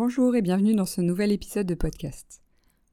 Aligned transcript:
Bonjour 0.00 0.36
et 0.36 0.42
bienvenue 0.42 0.76
dans 0.76 0.86
ce 0.86 1.00
nouvel 1.00 1.32
épisode 1.32 1.66
de 1.66 1.74
podcast. 1.74 2.40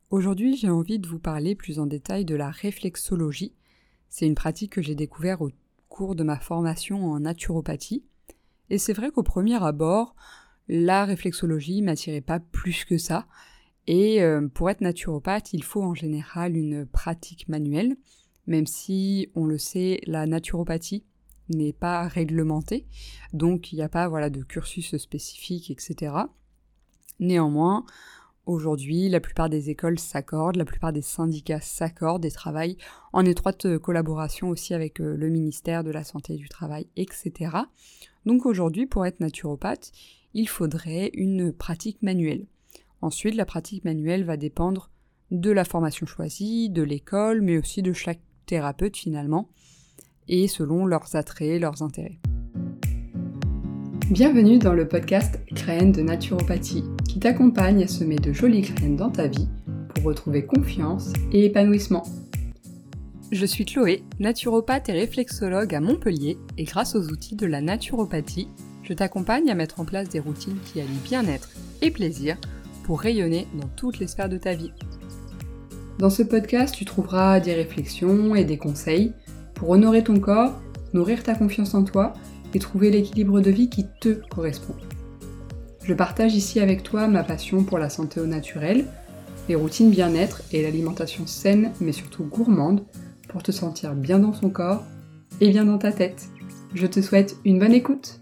Aujourd'hui, 0.10 0.58
j'ai 0.58 0.72
envie 0.72 0.98
de 0.98 1.08
vous 1.08 1.20
parler 1.20 1.54
plus 1.54 1.78
en 1.78 1.86
détail 1.86 2.26
de 2.26 2.34
la 2.34 2.50
réflexologie. 2.50 3.54
C'est 4.10 4.26
une 4.26 4.34
pratique 4.34 4.72
que 4.72 4.82
j'ai 4.82 4.96
découvert 4.96 5.44
au 5.44 5.52
cours 5.88 6.16
de 6.16 6.24
ma 6.24 6.40
formation 6.40 7.06
en 7.06 7.20
naturopathie. 7.20 8.04
Et 8.72 8.80
c'est 8.80 8.94
vrai 8.94 9.12
qu'au 9.12 9.22
premier 9.22 9.64
abord, 9.64 10.16
la 10.68 11.06
réflexologie 11.06 11.84
m'attirait 11.84 12.22
pas 12.22 12.40
plus 12.40 12.86
que 12.86 12.98
ça. 12.98 13.28
Et 13.86 14.24
euh, 14.24 14.48
pour 14.48 14.72
être 14.72 14.82
naturopathe, 14.82 15.54
il 15.54 15.62
faut 15.62 15.84
en 15.84 15.94
général 15.94 16.58
une 16.58 16.88
pratique 16.88 17.48
manuelle, 17.48 17.98
même 18.48 18.66
si, 18.66 19.30
on 19.36 19.46
le 19.46 19.60
sait, 19.60 20.02
la 20.08 20.26
naturopathie 20.26 21.06
n'est 21.50 21.72
pas 21.72 22.08
réglementée, 22.08 22.88
donc 23.32 23.72
il 23.72 23.76
n'y 23.76 23.84
a 23.84 23.90
pas 23.90 24.08
voilà, 24.08 24.32
de 24.32 24.42
cursus 24.42 24.98
spécifique, 24.98 25.70
etc. 25.70 26.16
Néanmoins, 27.20 27.86
aujourd'hui, 28.46 29.08
la 29.10 29.20
plupart 29.20 29.50
des 29.50 29.70
écoles 29.70 30.00
s'accordent, 30.00 30.58
la 30.58 30.66
plupart 30.66 30.92
des 30.92 31.02
syndicats 31.02 31.62
s'accordent 31.62 32.26
et 32.26 32.32
travaillent 32.32 32.78
en 33.14 33.26
étroite 33.26 33.78
collaboration 33.78 34.50
aussi 34.50 34.74
avec 34.74 35.00
euh, 35.00 35.16
le 35.16 35.30
ministère 35.30 35.84
de 35.84 35.92
la 35.92 36.04
Santé 36.04 36.34
et 36.34 36.38
du 36.38 36.50
Travail, 36.50 36.88
etc. 36.98 37.52
Donc 38.26 38.46
aujourd'hui, 38.46 38.86
pour 38.86 39.06
être 39.06 39.20
naturopathe, 39.20 39.92
il 40.34 40.50
faudrait 40.50 41.12
une 41.14 41.54
pratique 41.54 42.02
manuelle. 42.02 42.46
Ensuite, 43.02 43.36
la 43.36 43.46
pratique 43.46 43.86
manuelle 43.86 44.26
va 44.26 44.36
dépendre 44.36 44.90
de 45.32 45.52
la 45.52 45.64
formation 45.64 46.06
choisie, 46.06 46.70
de 46.70 46.84
l'école, 46.84 47.42
mais 47.42 47.58
aussi 47.58 47.82
de 47.82 47.94
chaque 47.94 48.20
thérapeute 48.46 48.98
finalement, 48.98 49.50
et 50.28 50.48
selon 50.48 50.86
leurs 50.86 51.16
attraits, 51.16 51.62
leurs 51.62 51.82
intérêts. 51.82 52.20
Bienvenue 54.12 54.60
dans 54.60 54.74
le 54.74 54.88
podcast 54.88 55.40
Créenne 55.56 55.92
de 55.92 56.02
naturopathie, 56.02 56.84
qui 57.16 57.22
t'accompagne 57.22 57.82
à 57.82 57.88
semer 57.88 58.18
de 58.18 58.34
jolies 58.34 58.60
graines 58.60 58.98
dans 58.98 59.10
ta 59.10 59.28
vie 59.28 59.48
pour 59.94 60.04
retrouver 60.04 60.46
confiance 60.46 61.14
et 61.32 61.46
épanouissement. 61.46 62.04
Je 63.32 63.46
suis 63.46 63.64
Chloé, 63.64 64.04
naturopathe 64.20 64.90
et 64.90 64.92
réflexologue 64.92 65.74
à 65.74 65.80
Montpellier, 65.80 66.38
et 66.58 66.66
grâce 66.66 66.94
aux 66.94 67.08
outils 67.08 67.38
de 67.38 67.46
la 67.46 67.62
naturopathie, 67.62 68.50
je 68.84 68.92
t'accompagne 68.92 69.50
à 69.50 69.56
mettre 69.56 69.80
en 69.80 69.86
place 69.86 70.10
des 70.10 70.20
routines 70.20 70.58
qui 70.66 70.82
allient 70.82 71.04
bien-être 71.06 71.52
et 71.82 71.90
plaisir 71.90 72.36
pour 72.84 73.00
rayonner 73.00 73.48
dans 73.62 73.70
toutes 73.78 74.00
les 74.00 74.08
sphères 74.08 74.28
de 74.28 74.38
ta 74.38 74.54
vie. 74.54 74.74
Dans 76.00 76.10
ce 76.10 76.22
podcast, 76.22 76.76
tu 76.76 76.84
trouveras 76.84 77.40
des 77.40 77.54
réflexions 77.54 78.36
et 78.36 78.44
des 78.44 78.58
conseils 78.58 79.14
pour 79.54 79.70
honorer 79.70 80.04
ton 80.04 80.20
corps, 80.20 80.60
nourrir 80.92 81.24
ta 81.24 81.34
confiance 81.34 81.76
en 81.76 81.86
toi 81.86 82.12
et 82.54 82.60
trouver 82.60 82.92
l'équilibre 82.92 83.40
de 83.40 83.52
vie 83.52 83.70
qui 83.70 83.86
te 84.02 84.20
correspond. 84.28 84.76
Je 85.86 85.94
partage 85.94 86.34
ici 86.34 86.60
avec 86.60 86.82
toi 86.82 87.08
ma 87.08 87.24
passion 87.24 87.64
pour 87.64 87.78
la 87.78 87.92
santé 87.92 88.20
au 88.20 88.26
naturel, 88.26 88.88
les 89.48 89.54
routines 89.54 89.92
bien-être 89.92 90.42
et 90.52 90.64
l'alimentation 90.64 91.28
saine 91.28 91.74
mais 91.80 91.92
surtout 91.92 92.24
gourmande 92.24 92.84
pour 93.30 93.44
te 93.44 93.52
sentir 93.52 93.94
bien 93.94 94.18
dans 94.18 94.34
son 94.34 94.50
corps 94.50 94.84
et 95.42 95.52
bien 95.52 95.64
dans 95.64 95.78
ta 95.78 95.92
tête. 95.92 96.28
Je 96.74 96.88
te 96.88 97.04
souhaite 97.04 97.38
une 97.46 97.60
bonne 97.60 97.72
écoute. 97.72 98.20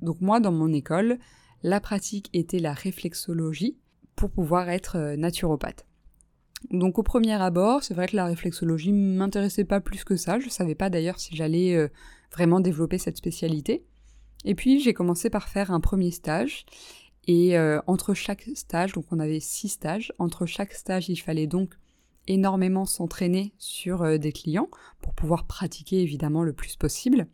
Donc 0.00 0.20
moi 0.20 0.38
dans 0.38 0.52
mon 0.52 0.72
école, 0.72 1.18
la 1.64 1.80
pratique 1.80 2.30
était 2.32 2.60
la 2.60 2.72
réflexologie 2.72 3.76
pour 4.14 4.30
pouvoir 4.30 4.68
être 4.68 4.96
euh, 4.96 5.16
naturopathe. 5.16 5.86
Donc 6.70 7.00
au 7.00 7.02
premier 7.02 7.32
abord, 7.32 7.82
c'est 7.82 7.94
vrai 7.94 8.06
que 8.06 8.14
la 8.14 8.26
réflexologie 8.26 8.92
m'intéressait 8.92 9.64
pas 9.64 9.80
plus 9.80 10.04
que 10.04 10.14
ça, 10.14 10.38
je 10.38 10.48
savais 10.48 10.76
pas 10.76 10.88
d'ailleurs 10.88 11.18
si 11.18 11.34
j'allais 11.34 11.74
euh, 11.74 11.88
vraiment 12.30 12.60
développer 12.60 12.98
cette 12.98 13.16
spécialité. 13.16 13.84
Et 14.44 14.54
puis 14.54 14.80
j'ai 14.80 14.94
commencé 14.94 15.30
par 15.30 15.48
faire 15.48 15.70
un 15.70 15.80
premier 15.80 16.10
stage 16.10 16.66
et 17.26 17.56
euh, 17.56 17.80
entre 17.86 18.14
chaque 18.14 18.48
stage, 18.54 18.92
donc 18.92 19.06
on 19.10 19.18
avait 19.18 19.40
six 19.40 19.68
stages, 19.68 20.12
entre 20.18 20.46
chaque 20.46 20.72
stage 20.72 21.08
il 21.08 21.16
fallait 21.16 21.46
donc 21.46 21.74
énormément 22.26 22.86
s'entraîner 22.86 23.52
sur 23.58 24.18
des 24.18 24.32
clients 24.32 24.68
pour 25.00 25.14
pouvoir 25.14 25.46
pratiquer 25.46 26.00
évidemment 26.00 26.42
le 26.42 26.54
plus 26.54 26.76
possible. 26.76 27.26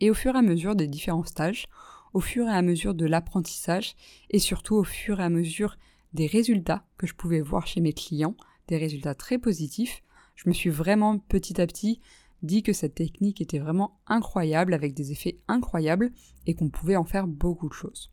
Et 0.00 0.10
au 0.10 0.14
fur 0.14 0.34
et 0.34 0.38
à 0.38 0.42
mesure 0.42 0.76
des 0.76 0.86
différents 0.86 1.24
stages, 1.24 1.66
au 2.12 2.20
fur 2.20 2.46
et 2.46 2.52
à 2.52 2.62
mesure 2.62 2.94
de 2.94 3.06
l'apprentissage 3.06 3.96
et 4.30 4.38
surtout 4.38 4.76
au 4.76 4.84
fur 4.84 5.20
et 5.20 5.24
à 5.24 5.28
mesure 5.28 5.76
des 6.14 6.26
résultats 6.26 6.86
que 6.96 7.06
je 7.06 7.14
pouvais 7.14 7.40
voir 7.40 7.66
chez 7.66 7.80
mes 7.80 7.92
clients, 7.92 8.36
des 8.68 8.78
résultats 8.78 9.14
très 9.14 9.36
positifs, 9.36 10.02
je 10.36 10.48
me 10.48 10.54
suis 10.54 10.70
vraiment 10.70 11.18
petit 11.18 11.60
à 11.60 11.66
petit 11.66 12.00
dit 12.44 12.62
que 12.62 12.72
cette 12.72 12.94
technique 12.94 13.40
était 13.40 13.58
vraiment 13.58 14.00
incroyable 14.06 14.74
avec 14.74 14.94
des 14.94 15.12
effets 15.12 15.40
incroyables 15.48 16.12
et 16.46 16.54
qu'on 16.54 16.70
pouvait 16.70 16.96
en 16.96 17.04
faire 17.04 17.26
beaucoup 17.26 17.68
de 17.68 17.74
choses. 17.74 18.10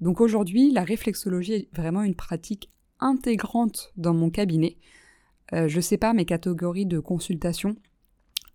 Donc 0.00 0.20
aujourd'hui, 0.20 0.72
la 0.72 0.82
réflexologie 0.82 1.52
est 1.52 1.76
vraiment 1.76 2.02
une 2.02 2.14
pratique 2.14 2.70
intégrante 3.00 3.92
dans 3.96 4.14
mon 4.14 4.30
cabinet. 4.30 4.76
Euh, 5.52 5.68
je 5.68 5.80
sépare 5.80 6.14
mes 6.14 6.24
catégories 6.24 6.86
de 6.86 7.00
consultation, 7.00 7.76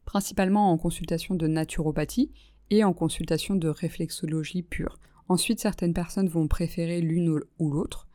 principalement 0.05 0.71
en 0.71 0.77
consultation 0.77 1.35
de 1.35 1.47
naturopathie 1.47 2.31
et 2.69 2.83
en 2.83 2.93
consultation 2.93 3.55
de 3.55 3.67
réflexologie 3.67 4.63
pure. 4.63 4.99
Ensuite, 5.27 5.59
certaines 5.59 5.93
personnes 5.93 6.29
vont 6.29 6.47
préférer 6.47 7.01
l'une 7.01 7.39
ou 7.59 7.71
l'autre, 7.71 8.07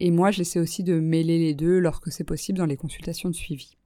et 0.00 0.10
moi 0.10 0.30
j'essaie 0.30 0.60
aussi 0.60 0.82
de 0.82 0.98
mêler 0.98 1.38
les 1.38 1.54
deux 1.54 1.78
lorsque 1.78 2.10
c'est 2.10 2.24
possible 2.24 2.58
dans 2.58 2.66
les 2.66 2.76
consultations 2.76 3.28
de 3.28 3.34
suivi. 3.34 3.76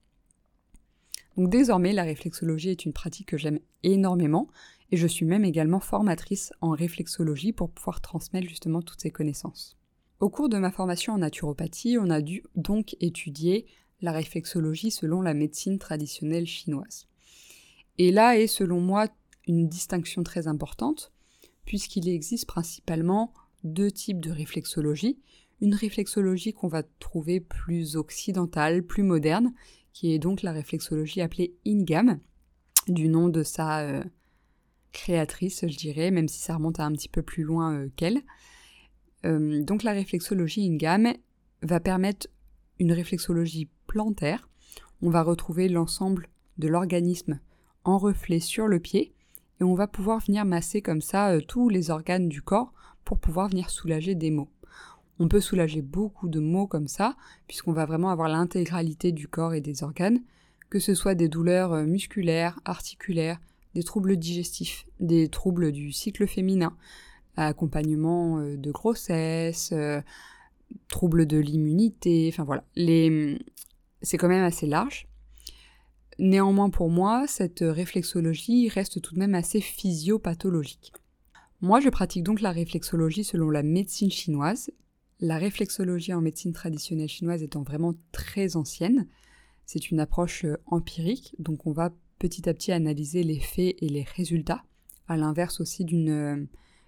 Donc 1.37 1.49
désormais, 1.49 1.93
la 1.93 2.03
réflexologie 2.03 2.69
est 2.69 2.85
une 2.85 2.93
pratique 2.93 3.29
que 3.29 3.37
j'aime 3.37 3.59
énormément, 3.83 4.47
et 4.91 4.97
je 4.97 5.07
suis 5.07 5.25
même 5.25 5.45
également 5.45 5.79
formatrice 5.79 6.51
en 6.61 6.71
réflexologie 6.71 7.53
pour 7.53 7.69
pouvoir 7.69 8.01
transmettre 8.01 8.49
justement 8.49 8.81
toutes 8.81 9.01
ces 9.01 9.11
connaissances. 9.11 9.77
Au 10.19 10.29
cours 10.29 10.49
de 10.49 10.57
ma 10.57 10.71
formation 10.71 11.13
en 11.13 11.19
naturopathie, 11.19 11.97
on 11.99 12.09
a 12.09 12.21
dû 12.21 12.43
donc 12.55 12.95
étudier 13.01 13.67
la 14.01 14.11
réflexologie 14.11 14.89
selon 14.89 15.21
la 15.21 15.35
médecine 15.35 15.77
traditionnelle 15.77 16.47
chinoise. 16.47 17.07
Et 17.99 18.11
là 18.11 18.37
est 18.37 18.47
selon 18.47 18.79
moi 18.79 19.07
une 19.47 19.67
distinction 19.67 20.23
très 20.23 20.47
importante, 20.47 21.11
puisqu'il 21.65 22.09
existe 22.09 22.47
principalement 22.47 23.33
deux 23.63 23.91
types 23.91 24.21
de 24.21 24.31
réflexologie. 24.31 25.19
Une 25.61 25.75
réflexologie 25.75 26.53
qu'on 26.53 26.67
va 26.67 26.83
trouver 26.99 27.39
plus 27.39 27.95
occidentale, 27.95 28.83
plus 28.83 29.03
moderne, 29.03 29.53
qui 29.97 30.13
est 30.13 30.19
donc 30.19 30.43
la 30.43 30.51
réflexologie 30.51 31.21
appelée 31.21 31.55
Ingam, 31.65 32.19
du 32.87 33.09
nom 33.09 33.29
de 33.29 33.41
sa 33.41 33.79
euh, 33.79 34.03
créatrice, 34.91 35.65
je 35.67 35.75
dirais, 35.75 36.11
même 36.11 36.27
si 36.27 36.37
ça 36.37 36.53
remonte 36.53 36.79
à 36.79 36.85
un 36.85 36.91
petit 36.91 37.09
peu 37.09 37.23
plus 37.23 37.41
loin 37.41 37.73
euh, 37.73 37.89
qu'elle. 37.95 38.21
Euh, 39.25 39.63
donc 39.63 39.81
la 39.81 39.93
réflexologie 39.93 40.69
Ingam 40.69 41.13
va 41.63 41.79
permettre 41.79 42.27
une 42.77 42.91
réflexologie 42.91 43.69
plantaire. 43.87 44.47
On 45.01 45.09
va 45.09 45.23
retrouver 45.23 45.67
l'ensemble 45.67 46.29
de 46.59 46.67
l'organisme 46.67 47.39
en 47.83 47.97
reflet 47.97 48.39
sur 48.39 48.67
le 48.67 48.79
pied 48.79 49.15
et 49.59 49.63
on 49.63 49.73
va 49.73 49.87
pouvoir 49.87 50.19
venir 50.19 50.45
masser 50.45 50.83
comme 50.83 51.01
ça 51.01 51.41
tous 51.41 51.69
les 51.69 51.89
organes 51.89 52.29
du 52.29 52.43
corps 52.43 52.71
pour 53.03 53.17
pouvoir 53.17 53.49
venir 53.49 53.71
soulager 53.71 54.13
des 54.13 54.29
maux. 54.29 54.49
On 55.19 55.27
peut 55.27 55.41
soulager 55.41 55.81
beaucoup 55.81 56.29
de 56.29 56.39
maux 56.39 56.67
comme 56.67 56.87
ça, 56.87 57.15
puisqu'on 57.47 57.73
va 57.73 57.85
vraiment 57.85 58.09
avoir 58.09 58.29
l'intégralité 58.29 59.11
du 59.11 59.27
corps 59.27 59.53
et 59.53 59.61
des 59.61 59.83
organes, 59.83 60.21
que 60.69 60.79
ce 60.79 60.93
soit 60.93 61.15
des 61.15 61.29
douleurs 61.29 61.73
euh, 61.73 61.85
musculaires, 61.85 62.59
articulaires, 62.65 63.39
des 63.73 63.83
troubles 63.83 64.17
digestifs, 64.17 64.85
des 64.99 65.29
troubles 65.29 65.71
du 65.71 65.91
cycle 65.91 66.27
féminin, 66.27 66.75
accompagnement 67.35 68.39
euh, 68.39 68.57
de 68.57 68.71
grossesse, 68.71 69.73
troubles 70.89 71.25
de 71.25 71.37
l'immunité, 71.37 72.29
enfin 72.31 72.43
voilà. 72.43 72.63
C'est 72.75 74.17
quand 74.17 74.27
même 74.27 74.43
assez 74.43 74.67
large. 74.67 75.07
Néanmoins 76.19 76.69
pour 76.69 76.89
moi, 76.89 77.25
cette 77.27 77.61
réflexologie 77.61 78.69
reste 78.69 79.01
tout 79.01 79.13
de 79.13 79.19
même 79.19 79.35
assez 79.35 79.61
physiopathologique. 79.61 80.93
Moi, 81.61 81.79
je 81.79 81.89
pratique 81.89 82.23
donc 82.23 82.41
la 82.41 82.51
réflexologie 82.51 83.23
selon 83.23 83.49
la 83.49 83.63
médecine 83.63 84.11
chinoise, 84.11 84.71
la 85.19 85.37
réflexologie 85.37 86.13
en 86.13 86.21
médecine 86.21 86.53
traditionnelle 86.53 87.09
chinoise 87.09 87.43
étant 87.43 87.63
vraiment 87.63 87.93
très 88.11 88.55
ancienne. 88.55 89.07
C'est 89.65 89.91
une 89.91 89.99
approche 89.99 90.45
euh, 90.45 90.57
empirique, 90.67 91.35
donc 91.39 91.65
on 91.65 91.71
va 91.71 91.91
petit 92.19 92.47
à 92.47 92.53
petit 92.53 92.71
analyser 92.71 93.23
les 93.23 93.39
faits 93.39 93.75
et 93.79 93.89
les 93.89 94.03
résultats, 94.03 94.63
à 95.07 95.17
l'inverse 95.17 95.59
aussi 95.59 95.85
d'une 95.85 96.09
euh, 96.09 96.45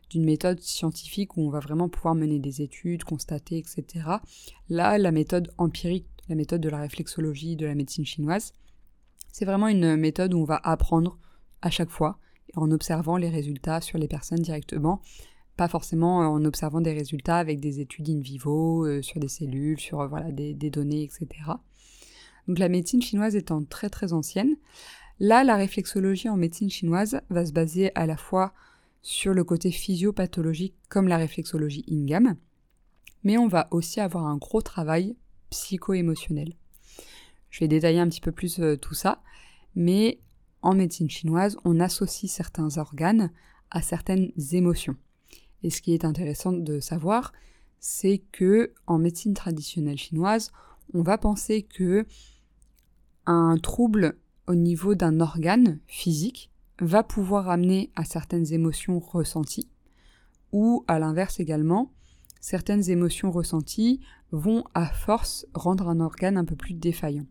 d'une 0.09 0.25
méthode 0.25 0.59
scientifique 0.59 1.37
où 1.37 1.41
on 1.41 1.49
va 1.51 1.59
vraiment 1.59 1.87
pouvoir 1.87 2.15
mener 2.15 2.39
des 2.39 2.63
études, 2.63 3.03
constater, 3.03 3.59
etc. 3.59 4.05
Là, 4.67 4.97
la 4.97 5.11
méthode 5.11 5.51
empirique, 5.59 6.07
la 6.27 6.35
méthode 6.35 6.61
de 6.61 6.69
la 6.69 6.79
réflexologie 6.79 7.55
de 7.55 7.67
la 7.67 7.75
médecine 7.75 8.07
chinoise, 8.07 8.53
c'est 9.31 9.45
vraiment 9.45 9.67
une 9.67 9.95
méthode 9.95 10.33
où 10.33 10.39
on 10.39 10.45
va 10.45 10.59
apprendre 10.63 11.19
à 11.61 11.69
chaque 11.69 11.91
fois 11.91 12.17
en 12.55 12.71
observant 12.71 13.17
les 13.17 13.29
résultats 13.29 13.81
sur 13.81 13.99
les 13.99 14.07
personnes 14.07 14.41
directement, 14.41 15.01
pas 15.59 15.67
forcément 15.67 16.19
en 16.19 16.45
observant 16.45 16.79
des 16.79 16.93
résultats 16.93 17.35
avec 17.35 17.59
des 17.59 17.81
études 17.81 18.09
in 18.09 18.21
vivo 18.21 18.85
euh, 18.85 19.01
sur 19.01 19.19
des 19.19 19.27
cellules, 19.27 19.77
sur 19.77 19.99
euh, 19.99 20.07
voilà 20.07 20.31
des, 20.31 20.53
données, 20.69 21.03
etc. 21.03 21.27
Donc 22.47 22.59
la 22.59 22.69
médecine 22.69 23.01
chinoise 23.01 23.35
étant 23.35 23.65
très 23.65 23.89
très 23.89 24.13
ancienne, 24.13 24.55
là 25.19 25.43
la 25.43 25.57
réflexologie 25.57 26.29
en 26.29 26.37
médecine 26.37 26.69
chinoise 26.69 27.19
va 27.29 27.45
se 27.45 27.51
baser 27.51 27.91
à 27.95 28.05
la 28.05 28.15
fois 28.15 28.53
sur 29.01 29.33
le 29.33 29.43
côté 29.43 29.69
physiopathologique 29.69 30.75
comme 30.87 31.09
la 31.09 31.17
réflexologie 31.17 31.83
INGAM, 31.91 32.37
mais 33.25 33.37
on 33.37 33.49
va 33.49 33.67
aussi 33.71 33.99
avoir 33.99 34.27
un 34.27 34.37
gros 34.37 34.61
travail 34.61 35.17
psycho-émotionnel. 35.49 36.53
Je 37.49 37.59
vais 37.59 37.67
détailler 37.67 37.99
un 37.99 38.07
petit 38.07 38.21
peu 38.21 38.31
plus 38.31 38.61
euh, 38.61 38.77
tout 38.77 38.93
ça, 38.93 39.21
mais 39.75 40.21
en 40.61 40.73
médecine 40.73 41.09
chinoise, 41.09 41.57
on 41.65 41.81
associe 41.81 42.31
certains 42.31 42.77
organes 42.77 43.29
à 43.71 43.81
certaines 43.81 44.31
émotions. 44.53 44.95
Et 45.63 45.69
ce 45.69 45.81
qui 45.81 45.93
est 45.93 46.05
intéressant 46.05 46.51
de 46.51 46.79
savoir, 46.79 47.33
c'est 47.79 48.21
que 48.31 48.73
en 48.87 48.97
médecine 48.97 49.33
traditionnelle 49.33 49.97
chinoise, 49.97 50.51
on 50.93 51.01
va 51.01 51.17
penser 51.17 51.63
que 51.63 52.05
un 53.25 53.57
trouble 53.57 54.17
au 54.47 54.55
niveau 54.55 54.95
d'un 54.95 55.19
organe 55.19 55.79
physique 55.87 56.49
va 56.81 57.03
pouvoir 57.03 57.49
amener 57.49 57.91
à 57.95 58.03
certaines 58.03 58.51
émotions 58.53 58.99
ressenties, 58.99 59.69
ou 60.51 60.83
à 60.87 60.97
l'inverse 60.97 61.39
également, 61.39 61.91
certaines 62.39 62.89
émotions 62.89 63.31
ressenties 63.31 63.99
vont 64.31 64.63
à 64.73 64.85
force 64.87 65.45
rendre 65.53 65.89
un 65.89 65.99
organe 65.99 66.37
un 66.37 66.45
peu 66.45 66.55
plus 66.55 66.73
défaillant. 66.73 67.27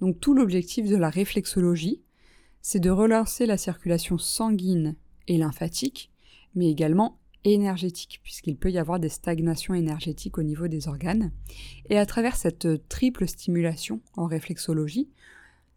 Donc 0.00 0.20
tout 0.20 0.34
l'objectif 0.34 0.88
de 0.88 0.96
la 0.96 1.10
réflexologie, 1.10 2.02
c'est 2.60 2.80
de 2.80 2.90
relancer 2.90 3.46
la 3.46 3.56
circulation 3.56 4.18
sanguine 4.18 4.96
et 5.26 5.38
lymphatique, 5.38 6.12
mais 6.54 6.70
également 6.70 7.18
énergétique, 7.44 8.20
puisqu'il 8.22 8.56
peut 8.56 8.70
y 8.70 8.78
avoir 8.78 8.98
des 9.00 9.08
stagnations 9.08 9.74
énergétiques 9.74 10.38
au 10.38 10.42
niveau 10.42 10.68
des 10.68 10.88
organes. 10.88 11.30
Et 11.88 11.98
à 11.98 12.06
travers 12.06 12.36
cette 12.36 12.88
triple 12.88 13.26
stimulation 13.28 14.00
en 14.16 14.26
réflexologie, 14.26 15.08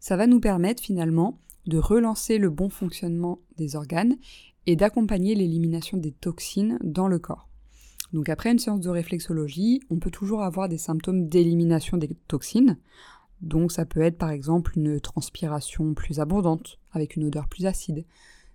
ça 0.00 0.16
va 0.16 0.26
nous 0.26 0.40
permettre 0.40 0.82
finalement 0.82 1.38
de 1.66 1.78
relancer 1.78 2.38
le 2.38 2.50
bon 2.50 2.68
fonctionnement 2.68 3.38
des 3.56 3.76
organes 3.76 4.16
et 4.66 4.76
d'accompagner 4.76 5.34
l'élimination 5.34 5.96
des 5.96 6.12
toxines 6.12 6.78
dans 6.82 7.08
le 7.08 7.18
corps. 7.18 7.48
Donc 8.12 8.28
après 8.28 8.50
une 8.50 8.58
séance 8.58 8.80
de 8.80 8.90
réflexologie, 8.90 9.80
on 9.90 9.98
peut 9.98 10.10
toujours 10.10 10.42
avoir 10.42 10.68
des 10.68 10.78
symptômes 10.78 11.28
d'élimination 11.28 11.96
des 11.96 12.10
toxines. 12.28 12.78
Donc 13.40 13.72
ça 13.72 13.86
peut 13.86 14.02
être 14.02 14.18
par 14.18 14.30
exemple 14.30 14.72
une 14.76 15.00
transpiration 15.00 15.94
plus 15.94 16.20
abondante, 16.20 16.78
avec 16.92 17.16
une 17.16 17.24
odeur 17.24 17.48
plus 17.48 17.66
acide. 17.66 18.04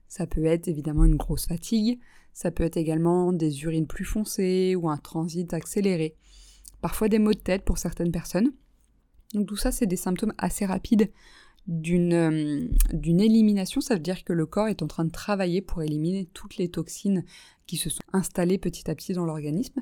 Ça 0.08 0.28
peut 0.28 0.46
être 0.46 0.68
évidemment 0.68 1.06
une 1.06 1.16
grosse 1.16 1.48
fatigue. 1.48 2.00
Ça 2.34 2.52
peut 2.52 2.64
être 2.64 2.78
également 2.78 3.34
des 3.34 3.64
urines 3.64 3.88
plus 3.88 4.06
foncées 4.06 4.76
ou 4.76 4.90
un 4.90 4.98
transit 4.98 5.54
accéléré. 5.54 6.16
Parfois 6.82 7.10
des 7.10 7.20
maux 7.20 7.34
de 7.34 7.40
tête 7.40 7.64
pour 7.64 7.78
certaines 7.78 8.12
personnes. 8.12 8.52
Donc 9.34 9.48
tout 9.48 9.58
ça, 9.58 9.72
c'est 9.72 9.88
des 9.88 9.96
symptômes 9.96 10.34
assez 10.38 10.66
rapides 10.66 11.10
euh, 11.70 12.68
d'une 12.94 13.20
élimination, 13.20 13.82
ça 13.82 13.96
veut 13.96 14.00
dire 14.00 14.24
que 14.24 14.34
le 14.34 14.46
corps 14.46 14.68
est 14.68 14.82
en 14.82 14.88
train 14.88 15.04
de 15.04 15.12
travailler 15.12 15.62
pour 15.62 15.84
éliminer 15.84 16.26
toutes 16.34 16.58
les 16.58 16.70
toxines 16.70 17.26
qui 17.66 17.76
se 17.76 17.90
sont 17.90 18.04
installées 18.14 18.58
petit 18.58 18.90
à 18.90 18.96
petit 18.96 19.14
dans 19.14 19.26
l'organisme. 19.26 19.82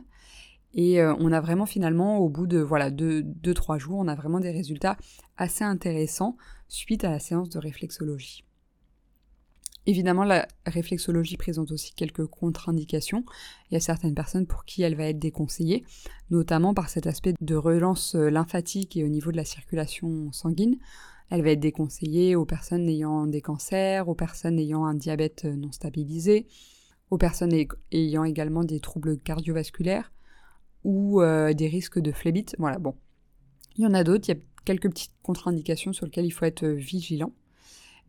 Et 0.74 1.00
euh, 1.00 1.16
on 1.20 1.32
a 1.32 1.40
vraiment 1.40 1.66
finalement, 1.66 2.18
au 2.18 2.28
bout 2.28 2.48
de 2.48 2.60
voilà 2.60 2.90
2-3 2.90 3.78
jours, 3.78 4.00
on 4.00 4.08
a 4.08 4.16
vraiment 4.16 4.40
des 4.40 4.52
résultats 4.52 4.98
assez 5.38 5.64
intéressants 5.64 6.38
suite 6.68 7.04
à 7.04 7.12
la 7.12 7.20
séance 7.20 7.50
de 7.50 7.60
réflexologie. 7.60 8.44
Évidemment, 9.88 10.24
la 10.24 10.48
réflexologie 10.66 11.38
présente 11.38 11.72
aussi 11.72 11.94
quelques 11.94 12.26
contre-indications. 12.26 13.24
Il 13.70 13.76
y 13.76 13.78
a 13.78 13.80
certaines 13.80 14.16
personnes 14.16 14.48
pour 14.48 14.66
qui 14.66 14.82
elle 14.82 14.96
va 14.96 15.06
être 15.06 15.20
déconseillée, 15.20 15.86
notamment 16.32 16.74
par 16.74 16.90
cet 16.90 17.06
aspect 17.06 17.36
de 17.40 17.56
relance 17.56 18.16
euh, 18.16 18.30
lymphatique 18.30 18.98
et 18.98 19.04
au 19.04 19.08
niveau 19.08 19.32
de 19.32 19.38
la 19.38 19.46
circulation 19.46 20.32
sanguine. 20.32 20.78
Elle 21.30 21.44
va 21.44 21.52
être 21.52 21.60
déconseillée 21.60 22.36
aux 22.36 22.46
personnes 22.46 22.88
ayant 22.90 23.28
des 23.28 23.42
cancers, 23.42 24.08
aux 24.08 24.16
personnes 24.16 24.60
ayant 24.60 24.86
un 24.86 24.96
diabète 24.96 25.46
non 25.46 25.72
stabilisé, 25.72 26.48
aux 27.12 27.18
personnes 27.18 27.54
ayant 27.92 28.24
également 28.24 28.64
des 28.64 28.80
troubles 28.80 29.18
cardiovasculaires 29.20 30.12
ou 30.84 31.22
euh, 31.22 31.54
des 31.54 31.68
risques 31.68 32.00
de 32.00 32.12
phlébite. 32.12 32.56
Voilà, 32.58 32.80
bon. 32.80 32.96
Il 33.78 33.84
y 33.84 33.88
en 33.88 33.94
a 33.94 34.04
d'autres, 34.04 34.30
il 34.30 34.36
y 34.36 34.38
a 34.38 34.42
quelques 34.66 34.90
petites 34.90 35.14
contre-indications 35.22 35.94
sur 35.94 36.06
lesquelles 36.06 36.26
il 36.26 36.32
faut 36.32 36.46
être 36.46 36.66
vigilant. 36.66 37.34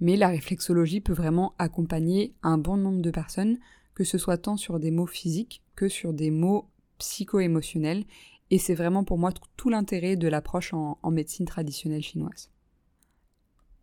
Mais 0.00 0.16
la 0.16 0.28
réflexologie 0.28 1.00
peut 1.00 1.12
vraiment 1.12 1.54
accompagner 1.58 2.34
un 2.42 2.58
bon 2.58 2.76
nombre 2.76 3.00
de 3.00 3.10
personnes, 3.10 3.58
que 3.94 4.04
ce 4.04 4.18
soit 4.18 4.38
tant 4.38 4.56
sur 4.56 4.78
des 4.78 4.90
mots 4.90 5.06
physiques 5.06 5.62
que 5.74 5.88
sur 5.88 6.12
des 6.12 6.30
mots 6.30 6.68
psycho-émotionnels. 6.98 8.04
Et 8.50 8.58
c'est 8.58 8.74
vraiment 8.74 9.04
pour 9.04 9.18
moi 9.18 9.32
tout 9.56 9.70
l'intérêt 9.70 10.16
de 10.16 10.28
l'approche 10.28 10.72
en 10.74 11.10
médecine 11.10 11.46
traditionnelle 11.46 12.02
chinoise. 12.02 12.50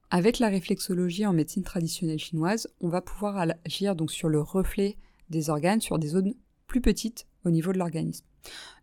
Avec 0.10 0.38
la 0.38 0.50
réflexologie 0.50 1.25
en 1.25 1.33
médecine 1.33 1.63
traditionnelle 1.63 2.19
chinoise, 2.19 2.68
on 2.81 2.88
va 2.88 3.01
pouvoir 3.01 3.36
agir 3.65 3.95
donc 3.95 4.12
sur 4.12 4.30
le 4.30 4.39
reflet 4.39 4.95
des 5.31 5.50
organes, 5.50 5.81
sur 5.81 5.98
des 5.98 6.10
zones 6.10 6.36
plus 6.68 6.81
petites 6.81 7.25
au 7.45 7.50
niveau 7.50 7.74
de 7.74 7.80
l'organisme. 7.80 8.25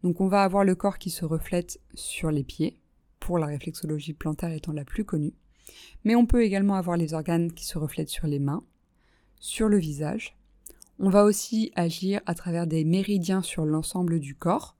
Donc 0.03 0.21
on 0.21 0.27
va 0.27 0.43
avoir 0.43 0.65
le 0.65 0.75
corps 0.75 0.99
qui 0.99 1.11
se 1.11 1.25
reflète 1.25 1.81
sur 1.95 2.33
les 2.33 2.43
pieds, 2.43 2.81
pour 3.21 3.39
la 3.39 3.47
réflexologie 3.47 4.13
plantaire 4.13 4.51
étant 4.51 4.73
la 4.73 4.85
plus 4.85 5.05
connue, 5.05 5.35
mais 6.05 6.15
on 6.15 6.27
peut 6.27 6.43
également 6.43 6.75
avoir 6.75 6.97
les 6.97 7.15
organes 7.15 7.53
qui 7.53 7.67
se 7.67 7.79
reflètent 7.79 8.09
sur 8.09 8.27
les 8.27 8.39
mains, 8.39 8.65
sur 9.39 9.69
le 9.69 9.79
visage. 9.79 10.37
On 10.99 11.09
va 11.09 11.25
aussi 11.25 11.73
agir 11.77 12.21
à 12.27 12.35
travers 12.35 12.67
des 12.67 12.85
méridiens 12.85 13.43
sur 13.43 13.65
l'ensemble 13.65 14.21
du 14.21 14.35
corps. 14.35 14.77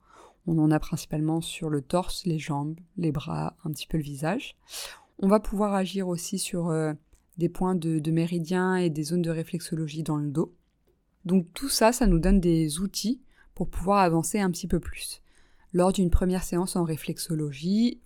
On 0.47 0.57
en 0.59 0.71
a 0.71 0.79
principalement 0.79 1.41
sur 1.41 1.69
le 1.69 1.81
torse, 1.81 2.25
les 2.25 2.39
jambes, 2.39 2.79
les 2.97 3.11
bras, 3.11 3.55
un 3.63 3.71
petit 3.71 3.87
peu 3.87 3.97
le 3.97 4.03
visage. 4.03 4.55
On 5.19 5.27
va 5.27 5.39
pouvoir 5.39 5.73
agir 5.73 6.07
aussi 6.07 6.39
sur 6.39 6.69
euh, 6.69 6.93
des 7.37 7.49
points 7.49 7.75
de, 7.75 7.99
de 7.99 8.11
méridiens 8.11 8.75
et 8.75 8.89
des 8.89 9.03
zones 9.03 9.21
de 9.21 9.29
réflexologie 9.29 10.03
dans 10.03 10.17
le 10.17 10.29
dos. 10.29 10.55
Donc 11.25 11.47
tout 11.53 11.69
ça, 11.69 11.91
ça 11.91 12.07
nous 12.07 12.19
donne 12.19 12.39
des 12.39 12.79
outils 12.79 13.21
pour 13.53 13.69
pouvoir 13.69 13.99
avancer 13.99 14.39
un 14.39 14.51
petit 14.51 14.67
peu 14.67 14.79
plus. 14.79 15.21
Lors 15.73 15.93
d'une 15.93 16.09
première 16.09 16.43
séance 16.43 16.75
en 16.75 16.83
réflexologie, 16.83 18.01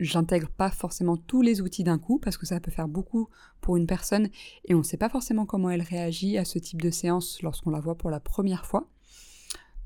j'intègre 0.00 0.48
pas 0.48 0.70
forcément 0.70 1.16
tous 1.16 1.42
les 1.42 1.60
outils 1.60 1.84
d'un 1.84 1.98
coup 1.98 2.18
parce 2.18 2.36
que 2.36 2.46
ça 2.46 2.58
peut 2.58 2.70
faire 2.70 2.88
beaucoup 2.88 3.28
pour 3.60 3.76
une 3.76 3.86
personne 3.86 4.28
et 4.64 4.74
on 4.74 4.78
ne 4.78 4.82
sait 4.82 4.96
pas 4.96 5.08
forcément 5.08 5.46
comment 5.46 5.70
elle 5.70 5.82
réagit 5.82 6.38
à 6.38 6.44
ce 6.44 6.58
type 6.58 6.82
de 6.82 6.90
séance 6.90 7.40
lorsqu'on 7.42 7.70
la 7.70 7.80
voit 7.80 7.96
pour 7.96 8.10
la 8.10 8.20
première 8.20 8.66
fois. 8.66 8.88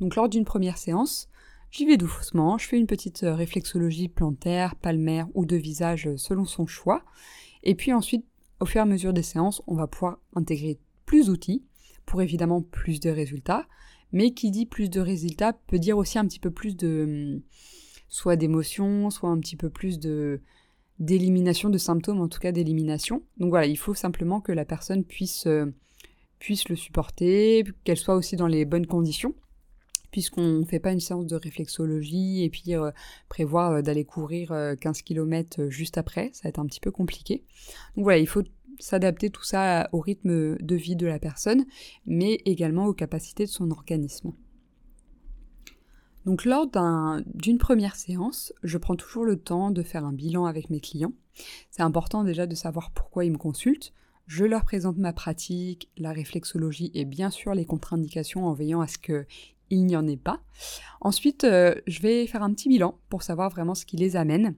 Donc 0.00 0.16
lors 0.16 0.28
d'une 0.28 0.44
première 0.44 0.78
séance, 0.78 1.28
J'y 1.76 1.86
vais 1.86 1.96
doucement, 1.96 2.56
je 2.56 2.68
fais 2.68 2.78
une 2.78 2.86
petite 2.86 3.24
euh, 3.24 3.34
réflexologie 3.34 4.06
plantaire, 4.06 4.76
palmaire 4.76 5.26
ou 5.34 5.44
de 5.44 5.56
visage 5.56 6.06
euh, 6.06 6.16
selon 6.16 6.44
son 6.44 6.68
choix. 6.68 7.04
Et 7.64 7.74
puis 7.74 7.92
ensuite, 7.92 8.24
au 8.60 8.64
fur 8.64 8.78
et 8.78 8.82
à 8.82 8.84
mesure 8.84 9.12
des 9.12 9.24
séances, 9.24 9.60
on 9.66 9.74
va 9.74 9.88
pouvoir 9.88 10.20
intégrer 10.36 10.78
plus 11.04 11.26
d'outils 11.26 11.64
pour 12.06 12.22
évidemment 12.22 12.62
plus 12.62 13.00
de 13.00 13.10
résultats. 13.10 13.66
Mais 14.12 14.32
qui 14.34 14.52
dit 14.52 14.66
plus 14.66 14.88
de 14.88 15.00
résultats 15.00 15.52
peut 15.52 15.80
dire 15.80 15.98
aussi 15.98 16.16
un 16.16 16.24
petit 16.28 16.38
peu 16.38 16.52
plus 16.52 16.76
de 16.76 17.32
hum, 17.34 17.42
soit 18.14 18.36
d'émotions, 18.36 19.10
soit 19.10 19.30
un 19.30 19.38
petit 19.38 19.56
peu 19.56 19.70
plus 19.70 19.98
de 19.98 20.40
d'élimination 21.00 21.70
de 21.70 21.78
symptômes, 21.78 22.20
en 22.20 22.28
tout 22.28 22.38
cas 22.38 22.52
d'élimination. 22.52 23.24
Donc 23.38 23.50
voilà, 23.50 23.66
il 23.66 23.76
faut 23.76 23.94
simplement 23.94 24.40
que 24.40 24.52
la 24.52 24.64
personne 24.64 25.04
puisse 25.04 25.46
euh, 25.46 25.66
puisse 26.38 26.68
le 26.68 26.76
supporter, 26.76 27.64
qu'elle 27.84 27.96
soit 27.96 28.14
aussi 28.14 28.36
dans 28.36 28.46
les 28.46 28.64
bonnes 28.64 28.86
conditions 28.86 29.34
puisqu'on 30.14 30.60
ne 30.60 30.64
fait 30.64 30.78
pas 30.78 30.92
une 30.92 31.00
séance 31.00 31.26
de 31.26 31.34
réflexologie 31.34 32.44
et 32.44 32.48
puis 32.48 32.76
euh, 32.76 32.92
prévoir 33.28 33.72
euh, 33.72 33.82
d'aller 33.82 34.04
courir 34.04 34.50
15 34.80 34.98
euh, 34.98 35.02
km 35.04 35.66
juste 35.70 35.98
après, 35.98 36.30
ça 36.32 36.42
va 36.44 36.50
être 36.50 36.60
un 36.60 36.66
petit 36.66 36.78
peu 36.78 36.92
compliqué. 36.92 37.42
Donc 37.96 38.04
voilà, 38.04 38.18
il 38.18 38.28
faut 38.28 38.44
s'adapter 38.78 39.30
tout 39.30 39.42
ça 39.42 39.88
au 39.90 39.98
rythme 39.98 40.56
de 40.56 40.76
vie 40.76 40.94
de 40.94 41.08
la 41.08 41.18
personne, 41.18 41.66
mais 42.06 42.34
également 42.44 42.86
aux 42.86 42.94
capacités 42.94 43.44
de 43.44 43.50
son 43.50 43.72
organisme. 43.72 44.30
Donc 46.24 46.44
lors 46.44 46.66
d'une 47.34 47.58
première 47.58 47.96
séance, 47.96 48.52
je 48.62 48.78
prends 48.78 48.96
toujours 48.96 49.24
le 49.24 49.36
temps 49.36 49.70
de 49.70 49.82
faire 49.82 50.04
un 50.04 50.12
bilan 50.12 50.46
avec 50.46 50.70
mes 50.70 50.80
clients. 50.80 51.12
C'est 51.70 51.82
important 51.82 52.24
déjà 52.24 52.46
de 52.46 52.54
savoir 52.54 52.90
pourquoi 52.92 53.24
ils 53.24 53.32
me 53.32 53.38
consultent. 53.38 53.92
Je 54.26 54.44
leur 54.44 54.64
présente 54.64 54.96
ma 54.96 55.12
pratique, 55.12 55.90
la 55.98 56.12
réflexologie 56.12 56.90
et 56.94 57.04
bien 57.04 57.30
sûr 57.30 57.52
les 57.54 57.66
contre-indications 57.66 58.46
en 58.46 58.54
veillant 58.54 58.80
à 58.80 58.86
ce 58.86 58.96
que 58.96 59.26
il 59.70 59.86
n'y 59.86 59.96
en 59.96 60.06
ait 60.06 60.16
pas. 60.16 60.40
Ensuite, 61.00 61.44
euh, 61.44 61.74
je 61.86 62.00
vais 62.00 62.26
faire 62.26 62.42
un 62.42 62.52
petit 62.52 62.68
bilan 62.68 62.98
pour 63.08 63.22
savoir 63.22 63.50
vraiment 63.50 63.74
ce 63.74 63.86
qui 63.86 63.96
les 63.96 64.16
amène. 64.16 64.54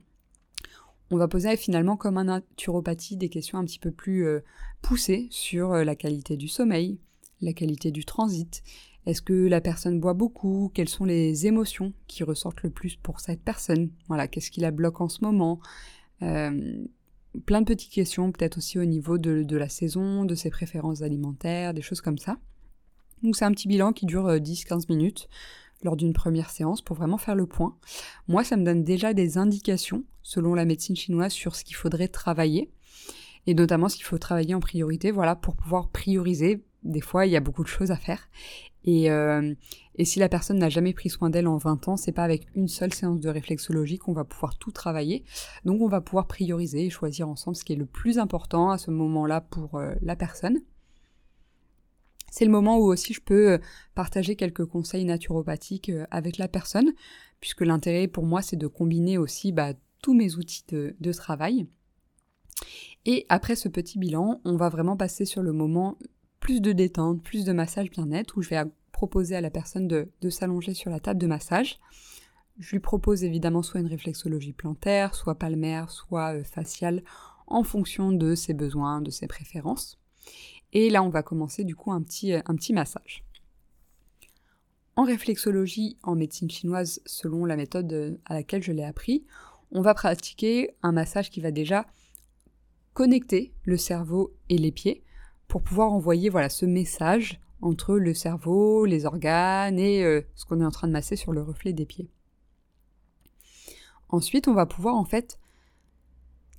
On 1.11 1.17
va 1.17 1.29
poser 1.29 1.57
finalement 1.57 1.97
comme 1.97 2.19
un 2.19 2.25
naturopathie 2.25 3.17
des 3.17 3.29
questions 3.29 3.59
un 3.59 3.65
petit 3.65 3.79
peu 3.79 3.93
plus 3.93 4.27
euh, 4.27 4.41
poussées 4.83 5.29
sur 5.31 5.73
euh, 5.73 5.85
la 5.85 5.95
qualité 5.95 6.37
du 6.37 6.49
sommeil, 6.49 6.99
la 7.41 7.53
qualité 7.53 7.93
du 7.93 8.05
transit. 8.05 8.63
Est-ce 9.07 9.23
que 9.23 9.33
la 9.33 9.61
personne 9.61 10.01
boit 10.01 10.15
beaucoup? 10.15 10.71
Quelles 10.75 10.89
sont 10.89 11.05
les 11.05 11.47
émotions 11.47 11.93
qui 12.07 12.25
ressortent 12.25 12.63
le 12.63 12.71
plus 12.71 12.97
pour 12.97 13.21
cette 13.21 13.41
personne? 13.41 13.91
Voilà, 14.09 14.29
qu'est-ce 14.29 14.51
qui 14.51 14.61
la 14.61 14.73
bloque 14.73 15.01
en 15.01 15.09
ce 15.09 15.25
moment? 15.25 15.61
Plein 16.21 17.61
de 17.61 17.67
petites 17.67 17.93
questions, 17.93 18.33
peut-être 18.33 18.59
aussi 18.59 18.79
au 18.79 18.85
niveau 18.85 19.19
de 19.19 19.57
la 19.57 19.69
saison, 19.69 20.25
de 20.25 20.35
ses 20.35 20.51
préférences 20.51 21.03
alimentaires, 21.03 21.73
des 21.73 21.83
choses 21.83 22.01
comme 22.01 22.19
ça. 22.19 22.39
Donc 23.23 23.37
c'est 23.37 23.45
un 23.45 23.53
petit 23.53 23.69
bilan 23.69 23.93
qui 23.93 24.07
dure 24.07 24.29
10-15 24.29 24.73
euh, 24.73 24.95
minutes 24.95 25.29
lors 25.83 25.97
d'une 25.97 26.13
première 26.13 26.51
séance 26.51 26.83
pour 26.83 26.97
vraiment 26.97 27.19
faire 27.19 27.35
le 27.35 27.47
point. 27.47 27.77
Moi, 28.29 28.45
ça 28.45 28.57
me 28.57 28.65
donne 28.65 28.83
déjà 28.83 29.15
des 29.15 29.39
indications, 29.39 30.05
selon 30.23 30.55
la 30.55 30.65
médecine 30.65 30.97
chinoise, 30.97 31.33
sur 31.33 31.55
ce 31.55 31.65
qu'il 31.65 31.77
faudrait 31.77 32.09
travailler, 32.09 32.71
et 33.47 33.55
notamment 33.55 33.89
ce 33.89 33.97
qu'il 33.97 34.05
faut 34.05 34.19
travailler 34.19 34.55
en 34.55 34.61
priorité, 34.61 35.11
voilà, 35.11 35.37
pour 35.37 35.55
pouvoir 35.55 35.89
prioriser 35.91 36.65
des 36.83 37.01
fois, 37.01 37.27
il 37.27 37.33
y 37.33 37.37
a 37.37 37.41
beaucoup 37.41 37.65
de 37.65 37.69
choses 37.69 37.91
à 37.91 37.97
faire. 37.97 38.29
Et, 38.87 39.11
euh, 39.11 39.55
et 39.97 40.05
si 40.05 40.21
la 40.21 40.29
personne 40.29 40.59
n'a 40.59 40.69
jamais 40.69 40.93
pris 40.93 41.11
soin 41.11 41.29
d'elle 41.29 41.49
en 41.49 41.57
20 41.57 41.89
ans, 41.89 41.97
c'est 41.97 42.13
pas 42.13 42.23
avec 42.23 42.47
une 42.55 42.69
seule 42.69 42.95
séance 42.95 43.21
de 43.21 43.29
réflexologie 43.29 43.99
qu'on 43.99 44.13
va 44.13 44.25
pouvoir 44.25 44.57
tout 44.59 44.71
travailler. 44.71 45.25
Donc 45.65 45.83
on 45.83 45.89
va 45.89 46.01
pouvoir 46.01 46.27
prioriser 46.27 46.87
et 46.87 46.91
choisir 46.91 47.29
ensemble 47.29 47.57
ce 47.57 47.65
qui 47.65 47.73
est 47.73 47.77
le 47.77 47.87
plus 47.87 48.19
important 48.19 48.71
à 48.71 48.79
ce 48.79 48.91
moment-là 48.93 49.41
pour 49.41 49.75
euh, 49.75 49.95
la 50.03 50.15
personne. 50.15 50.61
C'est 52.31 52.45
le 52.45 52.51
moment 52.51 52.79
où 52.79 52.85
aussi 52.85 53.13
je 53.13 53.21
peux 53.21 53.53
euh, 53.53 53.59
partager 53.95 54.37
quelques 54.37 54.67
conseils 54.67 55.05
naturopathiques 55.05 55.91
avec 56.11 56.39
la 56.39 56.49
personne, 56.49 56.93
puisque 57.41 57.63
l'intérêt 57.63 58.07
pour 58.07 58.25
moi 58.25 58.41
c'est 58.41 58.57
de 58.57 58.67
combiner 58.69 59.19
aussi 59.19 59.51
bah, 59.53 59.73
tous 60.01 60.15
mes 60.15 60.37
outils 60.37 60.65
de 60.69 61.13
travail. 61.13 61.67
Et 63.05 63.25
après 63.29 63.55
ce 63.55 63.69
petit 63.69 63.99
bilan, 63.99 64.41
on 64.45 64.57
va 64.57 64.69
vraiment 64.69 64.97
passer 64.97 65.25
sur 65.25 65.43
le 65.43 65.53
moment 65.53 65.97
plus 66.47 66.61
de 66.61 66.71
détente, 66.71 67.25
plus 67.25 67.45
de 67.45 67.53
massage 67.53 67.91
bien-être, 67.91 68.37
où 68.37 68.43
je 68.43 68.51
vais 68.51 68.63
proposer 68.93 69.35
à 69.35 69.41
la 69.41 69.51
personne 69.51 69.89
de, 69.89 70.31
s'allonger 70.31 70.75
sur 70.75 70.93
la 70.93 71.01
table 71.01 71.19
de 71.19 71.27
massage. 71.27 71.81
Je 72.61 72.71
lui 72.71 72.79
propose 72.79 73.25
évidemment 73.25 73.65
soit 73.65 73.81
une 73.81 73.89
réflexologie 73.89 74.53
plantaire, 74.53 75.17
soit 75.17 75.35
palmaire, 75.35 75.91
soit 75.91 76.37
euh, 76.37 76.45
faciale, 76.45 77.03
en 77.49 77.65
fonction 77.65 78.13
de 78.13 78.37
ses 78.37 78.55
besoins, 78.55 79.01
de 79.01 79.11
ses 79.11 79.27
préférences. 79.27 79.99
Et 80.73 80.89
là, 80.89 81.03
on 81.03 81.09
va 81.09 81.25
commencer 81.25 81.65
du 81.65 81.75
coup 81.75 81.91
un 81.91 82.01
petit, 82.01 82.33
euh, 82.33 82.41
un 82.47 82.55
petit 82.55 82.73
massage. 82.73 83.25
En 84.95 85.03
réflexologie, 85.03 85.99
en 86.05 86.15
médecine 86.15 86.49
chinoise, 86.49 87.01
selon 87.07 87.45
la 87.45 87.57
méthode 87.57 87.93
euh, 87.93 88.19
à 88.25 88.35
laquelle 88.35 88.63
je 88.63 88.71
l'ai 88.71 88.85
appris, 88.85 89.27
on 89.73 89.81
va 89.81 89.95
pratiquer 89.95 90.77
un 90.85 90.93
massage 90.93 91.29
qui 91.29 91.41
va 91.41 91.51
déjà 91.51 91.87
connecter 92.95 93.53
le 93.65 93.77
cerveau 93.77 94.33
et 94.49 94.59
les 94.59 94.71
pieds 94.71 95.03
pour 95.49 95.63
pouvoir 95.63 95.93
envoyer 95.93 96.29
voilà 96.29 96.49
ce 96.49 96.67
message 96.67 97.41
entre 97.63 97.97
le 97.97 98.15
cerveau, 98.15 98.85
les 98.85 99.07
organes 99.07 99.79
et 99.79 100.05
euh, 100.05 100.23
ce 100.35 100.45
qu'on 100.45 100.61
est 100.61 100.65
en 100.65 100.71
train 100.71 100.89
de 100.89 100.93
masser 100.93 101.17
sur 101.17 101.33
le 101.33 101.43
reflet 101.43 101.73
des 101.73 101.87
pieds. 101.87 102.09
Ensuite, 104.09 104.49
on 104.49 104.55
va 104.55 104.67
pouvoir 104.67 104.95
en 104.95 105.05
fait 105.05 105.39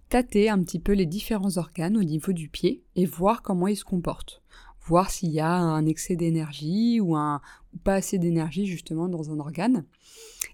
tâter 0.10 0.50
un 0.50 0.62
petit 0.62 0.79
peu 0.79 0.94
les 0.94 1.06
différents 1.06 1.58
organes 1.58 1.98
au 1.98 2.03
niveau 2.03 2.32
du 2.32 2.50
pied 2.50 2.84
et 2.96 3.06
voir 3.06 3.41
comment 3.41 3.67
ils 3.67 3.77
se 3.77 3.84
comportent. 3.84 4.41
Voir 4.82 5.12
s'il 5.12 5.32
y 5.32 5.39
a 5.39 5.53
un 5.53 5.86
excès 5.86 6.15
d'énergie 6.15 7.01
ou, 7.01 7.17
ou 7.17 7.77
pas 7.84 7.96
assez 7.96 8.17
d'énergie 8.17 8.65
justement 8.65 9.10
dans 9.10 9.32
un 9.32 9.39
organe. 9.39 9.86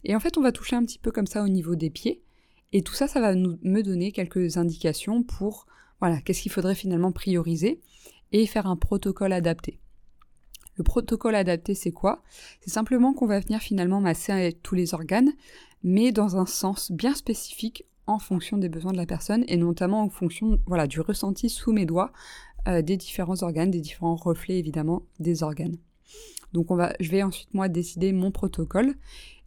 Et 0.04 0.16
en 0.16 0.20
fait, 0.20 0.38
on 0.38 0.42
va 0.42 0.52
toucher 0.52 0.76
un 0.76 0.84
petit 0.84 0.98
peu 0.98 1.12
comme 1.12 1.28
ça 1.28 1.44
au 1.44 1.48
niveau 1.48 1.76
des 1.76 1.92
pieds. 1.92 2.24
Et 2.72 2.82
tout 2.82 2.94
ça, 2.94 3.08
ça 3.08 3.22
va 3.22 3.36
me 3.36 3.82
donner 3.82 4.12
quelques 4.12 4.58
indications 4.58 5.22
pour, 5.22 5.68
voilà, 6.00 6.20
qu'est-ce 6.22 6.42
qu'il 6.42 6.52
faudrait 6.52 6.74
finalement 6.74 7.12
prioriser 7.12 7.80
et 8.34 8.46
faire 8.46 8.68
un 8.68 8.76
protocole 8.76 9.32
adapté. 9.32 9.80
Le 10.76 10.84
protocole 10.84 11.36
adapté, 11.36 11.76
c'est 11.76 11.92
quoi? 11.92 12.24
C'est 12.62 12.72
simplement 12.72 13.14
qu'on 13.14 13.28
va 13.28 13.40
venir 13.40 13.60
finalement 13.60 14.02
masser 14.02 14.58
tous 14.64 14.76
les 14.76 14.94
organes, 14.94 15.32
mais 15.84 16.12
dans 16.12 16.36
un 16.36 16.48
sens 16.48 16.92
bien 16.92 17.14
spécifique 17.14 17.86
en 18.08 18.20
fonction 18.20 18.58
des 18.58 18.70
besoins 18.70 18.92
de 18.92 18.98
la 18.98 19.06
personne 19.06 19.46
et 19.48 19.56
notamment 19.56 20.02
en 20.02 20.10
fonction 20.10 20.60
voilà, 20.66 20.88
du 20.88 21.00
ressenti 21.00 21.50
sous 21.50 21.72
mes 21.72 21.86
doigts 21.86 22.12
euh, 22.68 22.82
des 22.82 22.98
différents 22.98 23.44
organes, 23.44 23.72
des 23.72 23.82
différents 23.82 24.16
reflets 24.16 24.58
évidemment 24.58 25.04
des 25.20 25.44
organes. 25.44 25.78
Donc 26.54 26.72
on 26.72 26.76
va, 26.76 26.94
je 27.00 27.10
vais 27.10 27.24
ensuite 27.24 27.54
moi 27.54 27.70
décider 27.70 28.12
mon 28.12 28.32
protocole 28.32 28.96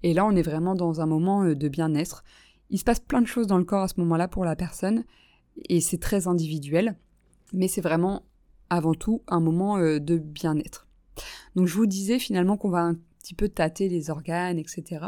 et 0.02 0.14
là 0.14 0.24
on 0.24 0.34
est 0.36 0.42
vraiment 0.42 0.74
dans 0.74 1.00
un 1.00 1.06
moment 1.06 1.42
euh, 1.42 1.54
de 1.54 1.68
bien-être. 1.68 2.24
Il 2.70 2.78
se 2.78 2.84
passe 2.84 3.00
plein 3.00 3.20
de 3.20 3.26
choses 3.26 3.46
dans 3.46 3.58
le 3.58 3.64
corps 3.64 3.82
à 3.82 3.88
ce 3.88 4.00
moment-là 4.00 4.28
pour 4.28 4.44
la 4.44 4.56
personne 4.56 5.04
et 5.68 5.80
c'est 5.80 5.98
très 5.98 6.28
individuel, 6.28 6.96
mais 7.52 7.68
c'est 7.68 7.80
vraiment 7.80 8.22
avant 8.70 8.94
tout 8.94 9.22
un 9.28 9.40
moment 9.40 9.78
euh, 9.78 9.98
de 9.98 10.18
bien-être. 10.18 10.86
Donc 11.54 11.66
je 11.66 11.74
vous 11.74 11.86
disais 11.86 12.18
finalement 12.18 12.56
qu'on 12.56 12.70
va 12.70 12.82
un 12.82 12.96
petit 13.20 13.34
peu 13.34 13.48
tâter 13.48 13.88
les 13.88 14.10
organes, 14.10 14.58
etc. 14.58 15.06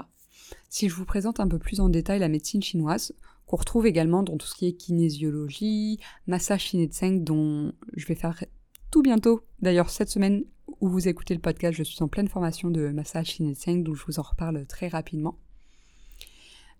Si 0.69 0.89
je 0.89 0.95
vous 0.95 1.05
présente 1.05 1.41
un 1.41 1.49
peu 1.49 1.59
plus 1.59 1.81
en 1.81 1.89
détail 1.89 2.21
la 2.21 2.29
médecine 2.29 2.63
chinoise, 2.63 3.13
qu'on 3.47 3.57
retrouve 3.57 3.87
également 3.87 4.23
dans 4.23 4.37
tout 4.37 4.47
ce 4.47 4.55
qui 4.55 4.67
est 4.67 4.73
kinésiologie, 4.73 5.99
massage 6.27 6.71
Tseng, 6.71 7.25
dont 7.25 7.73
je 7.95 8.07
vais 8.07 8.15
faire 8.15 8.45
tout 8.91 9.03
bientôt. 9.03 9.43
D'ailleurs, 9.61 9.91
cette 9.91 10.11
semaine 10.11 10.45
où 10.81 10.89
vous 10.89 11.09
écoutez 11.09 11.35
le 11.35 11.41
podcast, 11.41 11.77
je 11.77 11.83
suis 11.83 12.03
en 12.03 12.09
pleine 12.09 12.29
formation 12.29 12.71
de 12.71 12.89
massage 12.89 13.37
Tseng, 13.37 13.83
donc 13.83 13.97
je 13.97 14.05
vous 14.07 14.19
en 14.19 14.23
reparle 14.23 14.67
très 14.67 14.89
rapidement. 14.89 15.39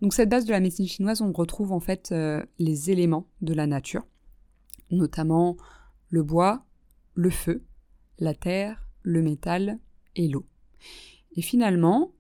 Donc 0.01 0.15
cette 0.15 0.29
base 0.29 0.45
de 0.45 0.53
la 0.53 0.61
médecine 0.61 0.87
chinoise, 0.87 1.23
on 1.23 1.33
retrouve 1.33 1.73
en 1.73 1.81
fait 1.81 2.11
euh, 2.13 2.45
les 2.59 2.91
éléments 2.91 3.27
de 3.41 3.55
la 3.55 3.67
nature, 3.67 4.07
notamment 4.91 5.57
le 6.11 6.23
bois, 6.23 6.65
le 7.19 7.31
feu, 7.31 7.65
la 8.21 8.33
terre, 8.33 8.87
le 9.03 9.23
métal 9.23 9.81
et 10.15 10.29
l'eau. 10.29 10.47
Et 11.33 11.43
finalement, 11.43 12.13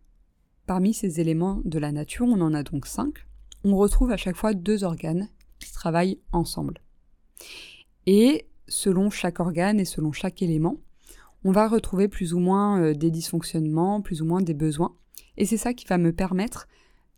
parmi 0.66 0.92
ces 0.92 1.20
éléments 1.20 1.62
de 1.64 1.78
la 1.78 1.92
nature, 1.92 2.26
on 2.26 2.40
en 2.40 2.52
a 2.52 2.64
donc 2.64 2.84
cinq, 2.84 3.24
on 3.62 3.76
retrouve 3.76 4.10
à 4.10 4.16
chaque 4.16 4.34
fois 4.34 4.54
deux 4.54 4.82
organes 4.82 5.28
qui 5.60 5.72
travaillent 5.72 6.18
ensemble. 6.32 6.80
Et 8.06 8.48
selon 8.66 9.08
chaque 9.08 9.38
organe 9.38 9.78
et 9.78 9.84
selon 9.84 10.10
chaque 10.10 10.42
élément, 10.42 10.80
on 11.44 11.52
va 11.52 11.68
retrouver 11.68 12.08
plus 12.08 12.34
ou 12.34 12.40
moins 12.40 12.82
euh, 12.82 12.92
des 12.92 13.12
dysfonctionnements, 13.12 14.02
plus 14.02 14.20
ou 14.20 14.24
moins 14.24 14.42
des 14.42 14.52
besoins. 14.52 14.96
Et 15.36 15.46
c'est 15.46 15.58
ça 15.58 15.74
qui 15.74 15.86
va 15.86 15.98
me 15.98 16.12
permettre 16.12 16.66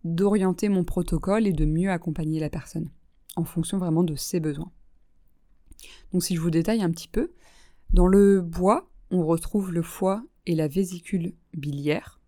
d'orienter 0.05 0.69
mon 0.69 0.85
protocole 0.85 1.47
et 1.47 1.55
de 1.55 1.65
mieux 1.65 1.91
accompagner 1.91 2.41
la 2.41 2.51
personne, 2.51 2.91
en 3.37 3.45
fonction 3.45 3.79
vraiment 3.79 4.05
de 4.05 4.17
ses 4.17 4.39
besoins. 4.39 4.71
Donc 6.13 6.23
si 6.23 6.37
je 6.37 6.41
vous 6.43 6.51
détaille 6.51 6.83
un 6.83 6.91
petit 6.91 7.09
peu, 7.09 7.33
dans 7.93 8.07
le 8.07 8.41
bois, 8.41 8.91
on 9.11 9.27
retrouve 9.27 9.73
le 9.73 9.83
foie 9.83 10.23
et 10.47 10.55
la 10.55 10.69
vésicule 10.69 11.35
biliaire. 11.55 12.21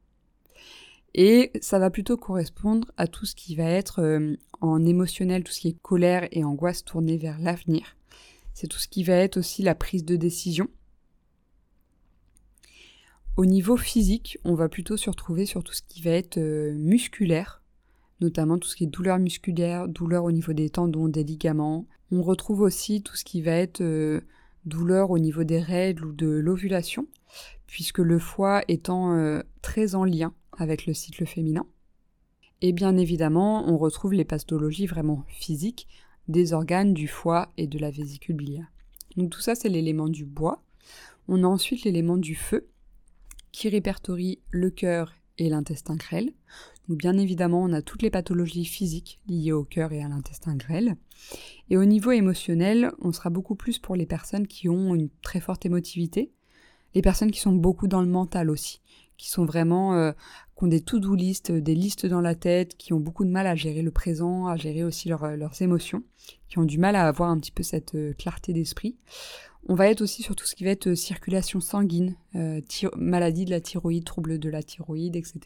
Et 1.15 1.51
ça 1.61 1.79
va 1.79 1.91
plutôt 1.91 2.17
correspondre 2.17 2.91
à 2.97 3.07
tout 3.07 3.27
ce 3.27 3.35
qui 3.35 3.55
va 3.55 3.65
être 3.65 4.01
euh, 4.01 4.37
en 4.61 4.85
émotionnel, 4.85 5.45
tout 5.45 5.53
ce 5.53 5.61
qui 5.61 5.69
est 5.69 5.83
colère 5.83 6.27
et 6.33 6.43
angoisse 6.43 6.85
tournée 6.85 7.19
vers 7.19 7.39
l'avenir. 7.39 7.97
C'est 8.55 8.67
tout 8.67 8.79
ce 8.79 8.89
qui 8.89 9.05
va 9.05 9.15
être 9.15 9.37
aussi 9.37 9.63
la 9.63 9.75
prise 9.75 10.05
de 10.05 10.17
décision. 10.17 10.69
Au 13.37 13.47
niveau 13.47 13.77
physique, 13.77 14.39
on 14.45 14.55
va 14.55 14.69
plutôt 14.69 14.97
se 14.97 15.11
retrouver 15.11 15.47
sur 15.47 15.63
tout 15.63 15.73
ce 15.73 15.83
qui 15.87 16.03
va 16.03 16.11
être 16.11 16.39
euh, 16.39 16.75
musculaire, 16.75 17.63
notamment 18.21 18.59
tout 18.59 18.69
ce 18.69 18.77
qui 18.77 18.85
est 18.85 18.89
douleur 18.89 19.19
musculaire, 19.19 19.89
douleur 19.89 20.25
au 20.25 20.33
niveau 20.33 20.53
des 20.53 20.71
tendons, 20.71 21.09
des 21.09 21.25
ligaments. 21.25 21.87
On 22.11 22.23
retrouve 22.23 22.61
aussi 22.61 23.03
tout 23.03 23.17
ce 23.17 23.25
qui 23.25 23.43
va 23.43 23.53
être 23.53 23.81
euh, 23.81 24.21
douleur 24.65 25.11
au 25.11 25.19
niveau 25.19 25.45
des 25.45 25.61
règles 25.61 26.07
ou 26.07 26.13
de 26.13 26.29
l'ovulation, 26.29 27.07
puisque 27.67 27.99
le 27.99 28.19
foie 28.19 28.63
étant 28.69 29.15
euh, 29.15 29.41
très 29.63 29.95
en 29.95 30.05
lien 30.05 30.35
avec 30.57 30.87
le 30.87 30.95
cycle 30.95 31.27
féminin. 31.27 31.67
Et 32.61 32.73
bien 32.73 32.97
évidemment, 32.97 33.69
on 33.69 33.77
retrouve 33.77 34.13
les 34.13 34.25
pathologies 34.25 34.87
vraiment 34.87 35.25
physiques 35.29 35.89
des 36.29 36.53
organes 36.53 36.95
du 36.95 37.09
foie 37.09 37.53
et 37.57 37.67
de 37.67 37.79
la 37.79 37.91
vésicule 37.91 38.37
biliaire. 38.37 38.71
Donc 39.17 39.31
tout 39.31 39.41
ça, 39.41 39.55
c'est 39.55 39.69
l'élément 39.69 40.09
du 40.09 40.25
bois. 40.25 40.63
On 41.29 41.43
a 41.45 41.47
ensuite 41.47 41.85
l'élément 41.85 42.17
du 42.17 42.35
feu, 42.35 42.69
qui 43.51 43.69
répertorie 43.69 44.41
le 44.51 44.71
cœur 44.71 45.13
et 45.39 45.49
l'intestin 45.49 45.97
grêle. 45.97 46.33
Bien 46.89 47.17
évidemment, 47.17 47.63
on 47.63 47.73
a 47.73 47.81
toutes 47.81 48.03
les 48.03 48.11
pathologies 48.11 48.65
physiques 48.65 49.21
liées 49.29 49.53
au 49.53 49.65
cœur 49.65 49.93
et 49.93 50.03
à 50.03 50.09
l'intestin 50.09 50.57
grêle. 50.57 50.97
Et 51.71 51.77
au 51.77 51.85
niveau 51.85 52.11
émotionnel, 52.11 52.91
on 53.01 53.13
sera 53.13 53.31
beaucoup 53.31 53.55
plus 53.55 53.79
pour 53.79 53.95
les 53.95 54.07
personnes 54.07 54.49
qui 54.49 54.69
ont 54.69 54.95
une 54.95 55.09
très 55.23 55.41
forte 55.41 55.65
émotivité, 55.65 56.33
les 56.95 57.03
personnes 57.03 57.31
qui 57.31 57.41
sont 57.41 57.53
beaucoup 57.53 57.87
dans 57.87 58.03
le 58.03 58.09
mental 58.09 58.51
aussi, 58.51 58.81
qui 59.17 59.31
sont 59.31 59.45
vraiment 59.45 59.95
euh, 59.95 60.13
qui 60.59 60.65
ont 60.65 60.69
des 60.69 60.81
to-do 60.81 61.15
list, 61.15 61.53
des 61.53 61.75
listes 61.75 62.05
dans 62.05 62.21
la 62.21 62.35
tête, 62.35 62.77
qui 62.77 62.93
ont 62.93 63.01
beaucoup 63.01 63.25
de 63.25 63.31
mal 63.31 63.47
à 63.47 63.55
gérer 63.55 63.83
le 63.83 63.93
présent, 63.93 64.49
à 64.49 64.57
gérer 64.57 64.83
aussi 64.83 65.09
leurs 65.09 65.63
émotions, 65.63 66.03
qui 66.49 66.59
ont 66.59 66.65
du 66.65 66.79
mal 66.79 66.97
à 66.97 67.07
avoir 67.07 67.31
un 67.31 67.39
petit 67.39 67.53
peu 67.53 67.63
cette 67.63 67.95
euh, 67.95 68.13
clarté 68.13 68.53
d'esprit. 68.53 68.97
On 69.69 69.77
va 69.77 69.89
être 69.89 70.03
aussi 70.03 70.23
sur 70.23 70.35
tout 70.35 70.47
ce 70.47 70.57
qui 70.57 70.65
va 70.65 70.71
être 70.71 70.89
euh, 70.89 70.95
circulation 70.97 71.61
sanguine, 71.61 72.17
maladie 72.97 73.45
de 73.45 73.51
la 73.51 73.61
thyroïde, 73.61 74.05
troubles 74.05 74.41
de 74.41 74.51
la 74.51 74.65
thyroïde, 74.65 75.15
etc. 75.15 75.41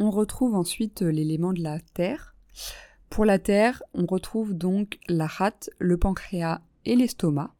On 0.00 0.10
retrouve 0.10 0.54
ensuite 0.54 1.02
euh, 1.02 1.10
l'élément 1.10 1.52
de 1.52 1.62
la 1.62 1.78
terre. 1.80 2.34
Pour 3.10 3.24
la 3.24 3.38
terre, 3.38 3.82
on 3.94 4.06
retrouve 4.06 4.54
donc 4.54 4.98
la 5.08 5.26
rate, 5.26 5.70
le 5.78 5.96
pancréas 5.96 6.60
et 6.84 6.96
l'estomac. 6.96 7.54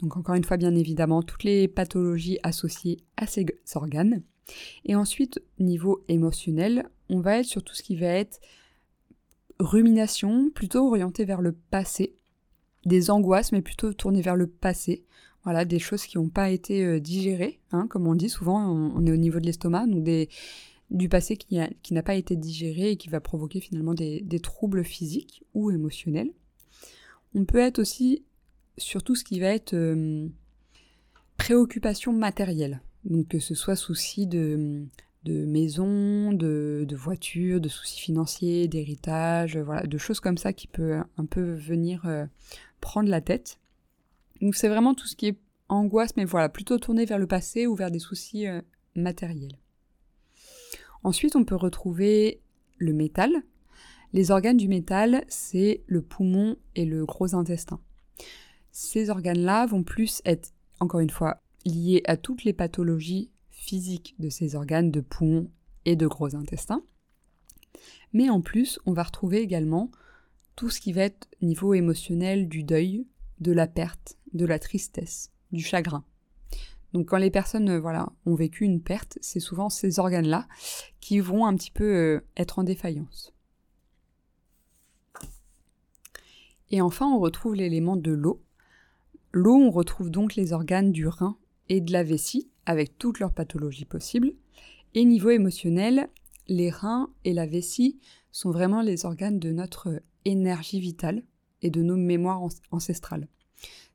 Donc 0.00 0.16
encore 0.16 0.34
une 0.34 0.44
fois, 0.44 0.56
bien 0.56 0.74
évidemment, 0.74 1.22
toutes 1.22 1.44
les 1.44 1.68
pathologies 1.68 2.38
associées 2.42 2.98
à 3.16 3.26
ces 3.26 3.46
organes. 3.74 4.22
Et 4.84 4.94
ensuite, 4.94 5.40
niveau 5.58 6.04
émotionnel, 6.08 6.88
on 7.08 7.20
va 7.20 7.38
être 7.38 7.46
sur 7.46 7.62
tout 7.62 7.74
ce 7.74 7.82
qui 7.82 7.96
va 7.96 8.08
être 8.08 8.40
rumination, 9.58 10.50
plutôt 10.50 10.86
orienté 10.86 11.24
vers 11.24 11.42
le 11.42 11.52
passé, 11.52 12.16
des 12.86 13.10
angoisses, 13.10 13.52
mais 13.52 13.62
plutôt 13.62 13.92
tournées 13.92 14.22
vers 14.22 14.36
le 14.36 14.46
passé. 14.46 15.04
Voilà, 15.44 15.64
des 15.64 15.78
choses 15.78 16.04
qui 16.04 16.18
n'ont 16.18 16.28
pas 16.28 16.50
été 16.50 16.84
euh, 16.84 17.00
digérées, 17.00 17.60
hein, 17.72 17.86
comme 17.88 18.06
on 18.06 18.14
dit 18.14 18.28
souvent, 18.28 18.60
on, 18.70 19.06
est 19.06 19.12
au 19.12 19.16
niveau 19.16 19.40
de 19.40 19.46
l'estomac, 19.46 19.86
donc 19.86 20.04
des, 20.04 20.28
du 20.90 21.08
passé 21.08 21.36
qui, 21.36 21.58
n'a 21.92 22.02
pas 22.02 22.14
été 22.14 22.36
digéré 22.36 22.92
et 22.92 22.96
qui 22.96 23.08
va 23.08 23.20
provoquer 23.20 23.60
finalement 23.60 23.94
des, 23.94 24.40
troubles 24.42 24.84
physiques 24.84 25.44
ou 25.54 25.70
émotionnels. 25.70 26.32
On 27.34 27.44
peut 27.44 27.58
être 27.58 27.78
aussi 27.78 28.24
sur 28.76 29.02
tout 29.02 29.14
ce 29.14 29.24
qui 29.24 29.38
va 29.40 29.48
être 29.48 29.74
euh, 29.74 30.28
préoccupations 31.36 32.12
matérielles. 32.12 32.80
Donc 33.04 33.28
que 33.28 33.38
ce 33.38 33.54
soit 33.54 33.76
souci 33.76 34.26
de, 34.26 34.86
maison, 35.26 36.32
de, 36.32 36.84
de 36.88 36.96
voiture, 36.96 37.60
de 37.60 37.68
soucis 37.68 38.00
financiers, 38.00 38.66
d'héritage, 38.66 39.56
voilà, 39.56 39.86
de 39.86 39.98
choses 39.98 40.20
comme 40.20 40.38
ça 40.38 40.52
qui 40.52 40.66
peut 40.66 40.98
un 41.16 41.24
peu 41.24 41.54
venir 41.54 42.04
euh, 42.06 42.26
prendre 42.80 43.08
la 43.08 43.20
tête. 43.20 43.58
Donc 44.40 44.56
c'est 44.56 44.68
vraiment 44.68 44.94
tout 44.94 45.06
ce 45.06 45.14
qui 45.14 45.28
est 45.28 45.38
angoisse, 45.68 46.16
mais 46.16 46.24
voilà, 46.24 46.48
plutôt 46.48 46.78
tourné 46.78 47.04
vers 47.04 47.18
le 47.18 47.28
passé 47.28 47.66
ou 47.66 47.76
vers 47.76 47.92
des 47.92 48.00
soucis 48.00 48.48
euh, 48.48 48.60
matériels. 48.96 49.59
Ensuite, 51.02 51.36
on 51.36 51.44
peut 51.44 51.56
retrouver 51.56 52.40
le 52.78 52.92
métal. 52.92 53.32
Les 54.12 54.30
organes 54.30 54.56
du 54.56 54.68
métal, 54.68 55.24
c'est 55.28 55.82
le 55.86 56.02
poumon 56.02 56.56
et 56.74 56.84
le 56.84 57.06
gros 57.06 57.34
intestin. 57.34 57.80
Ces 58.72 59.10
organes-là 59.10 59.66
vont 59.66 59.82
plus 59.82 60.20
être, 60.24 60.52
encore 60.80 61.00
une 61.00 61.10
fois, 61.10 61.42
liés 61.64 62.02
à 62.06 62.16
toutes 62.16 62.44
les 62.44 62.52
pathologies 62.52 63.30
physiques 63.50 64.14
de 64.18 64.28
ces 64.28 64.54
organes 64.54 64.90
de 64.90 65.00
poumon 65.00 65.50
et 65.84 65.96
de 65.96 66.06
gros 66.06 66.34
intestin. 66.34 66.82
Mais 68.12 68.28
en 68.30 68.40
plus, 68.40 68.78
on 68.86 68.92
va 68.92 69.04
retrouver 69.04 69.40
également 69.40 69.90
tout 70.56 70.70
ce 70.70 70.80
qui 70.80 70.92
va 70.92 71.02
être 71.02 71.28
niveau 71.40 71.74
émotionnel 71.74 72.48
du 72.48 72.64
deuil, 72.64 73.06
de 73.38 73.52
la 73.52 73.66
perte, 73.66 74.18
de 74.32 74.44
la 74.44 74.58
tristesse, 74.58 75.30
du 75.52 75.62
chagrin. 75.62 76.04
Donc 76.92 77.08
quand 77.08 77.18
les 77.18 77.30
personnes 77.30 77.68
euh, 77.68 77.80
voilà, 77.80 78.12
ont 78.26 78.34
vécu 78.34 78.64
une 78.64 78.82
perte, 78.82 79.18
c'est 79.20 79.40
souvent 79.40 79.68
ces 79.68 79.98
organes-là 79.98 80.48
qui 81.00 81.20
vont 81.20 81.46
un 81.46 81.54
petit 81.54 81.70
peu 81.70 81.84
euh, 81.84 82.20
être 82.36 82.58
en 82.58 82.64
défaillance. 82.64 83.32
Et 86.70 86.80
enfin, 86.80 87.06
on 87.06 87.18
retrouve 87.18 87.54
l'élément 87.54 87.96
de 87.96 88.12
l'eau. 88.12 88.42
L'eau, 89.32 89.56
on 89.56 89.70
retrouve 89.70 90.10
donc 90.10 90.34
les 90.34 90.52
organes 90.52 90.92
du 90.92 91.06
rein 91.06 91.36
et 91.68 91.80
de 91.80 91.92
la 91.92 92.02
vessie, 92.02 92.50
avec 92.66 92.98
toutes 92.98 93.18
leurs 93.18 93.32
pathologies 93.32 93.84
possibles. 93.84 94.32
Et 94.94 95.04
niveau 95.04 95.30
émotionnel, 95.30 96.08
les 96.48 96.70
reins 96.70 97.10
et 97.24 97.32
la 97.32 97.46
vessie 97.46 97.98
sont 98.32 98.50
vraiment 98.50 98.82
les 98.82 99.04
organes 99.04 99.38
de 99.38 99.52
notre 99.52 100.02
énergie 100.24 100.80
vitale 100.80 101.22
et 101.62 101.70
de 101.70 101.82
nos 101.82 101.96
mémoires 101.96 102.42
ancestrales. 102.70 103.28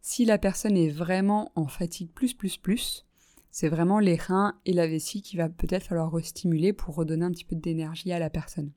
Si 0.07 0.24
la 0.24 0.38
personne 0.38 0.77
est 0.77 0.91
vraiment 0.91 1.51
en 1.55 1.65
fatigue 1.65 2.12
plus 2.12 2.35
plus 2.35 2.57
plus, 2.57 3.07
c'est 3.50 3.69
vraiment 3.69 3.97
les 3.97 4.17
reins 4.17 4.53
et 4.63 4.71
la 4.71 4.85
vessie 4.85 5.24
qui 5.24 5.35
va 5.35 5.50
peut-être 5.50 5.88
falloir 5.88 6.12
restimuler 6.13 6.74
pour 6.74 6.93
redonner 6.93 7.25
un 7.25 7.31
petit 7.31 7.43
peu 7.43 7.55
d'énergie 7.55 8.12
à 8.12 8.19
la 8.19 8.29
personne. 8.29 8.71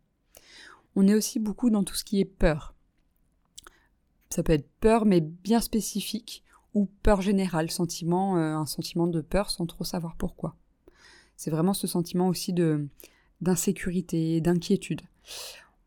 On 0.96 1.06
est 1.06 1.12
aussi 1.12 1.38
beaucoup 1.38 1.68
dans 1.68 1.84
tout 1.84 1.94
ce 1.94 2.04
qui 2.04 2.18
est 2.18 2.24
peur. 2.24 2.74
Ça 4.30 4.42
peut 4.42 4.54
être 4.54 4.70
peur 4.80 5.04
mais 5.04 5.20
bien 5.20 5.60
spécifique 5.60 6.44
ou 6.72 6.88
peur 7.02 7.20
générale, 7.20 7.70
sentiment, 7.70 8.38
euh, 8.38 8.54
un 8.54 8.66
sentiment 8.66 9.06
de 9.06 9.20
peur 9.20 9.50
sans 9.50 9.66
trop 9.66 9.84
savoir 9.84 10.16
pourquoi. 10.16 10.56
C'est 11.36 11.50
vraiment 11.50 11.74
ce 11.74 11.86
sentiment 11.86 12.28
aussi 12.28 12.54
de 12.54 12.88
d'insécurité, 13.42 14.40
d'inquiétude. 14.40 15.02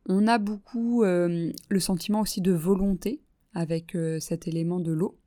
On 0.05 0.27
a 0.27 0.37
beaucoup 0.37 1.03
euh, 1.03 1.51
le 1.67 1.79
sentiment 1.79 2.19
aussi 2.19 2.41
de 2.41 2.51
volonté 2.51 3.23
avec 3.55 3.95
euh, 3.95 4.19
cet 4.19 4.47
élément 4.47 4.79
de 4.79 4.91
l'eau 4.91 5.17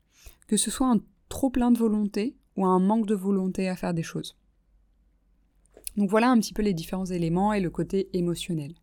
que 0.47 0.57
ce 0.57 0.71
soit 0.71 0.87
un 0.87 1.01
trop 1.29 1.49
plein 1.49 1.71
de 1.71 1.77
volonté 1.77 2.35
ou 2.55 2.65
un 2.65 2.79
manque 2.79 3.07
de 3.07 3.15
volonté 3.15 3.67
à 3.67 3.75
faire 3.75 3.93
des 3.93 4.03
choses. 4.03 4.37
Donc 5.97 6.09
voilà 6.09 6.29
un 6.29 6.39
petit 6.39 6.53
peu 6.53 6.61
les 6.61 6.73
différents 6.73 7.05
éléments 7.05 7.53
et 7.53 7.61
le 7.61 7.69
côté 7.69 8.09
émotionnel. 8.13 8.73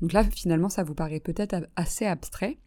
Donc 0.00 0.12
là, 0.12 0.24
finalement, 0.24 0.68
ça 0.68 0.84
vous 0.84 0.94
paraît 0.94 1.20
peut-être 1.20 1.68
assez 1.76 2.06
abstrait, 2.06 2.58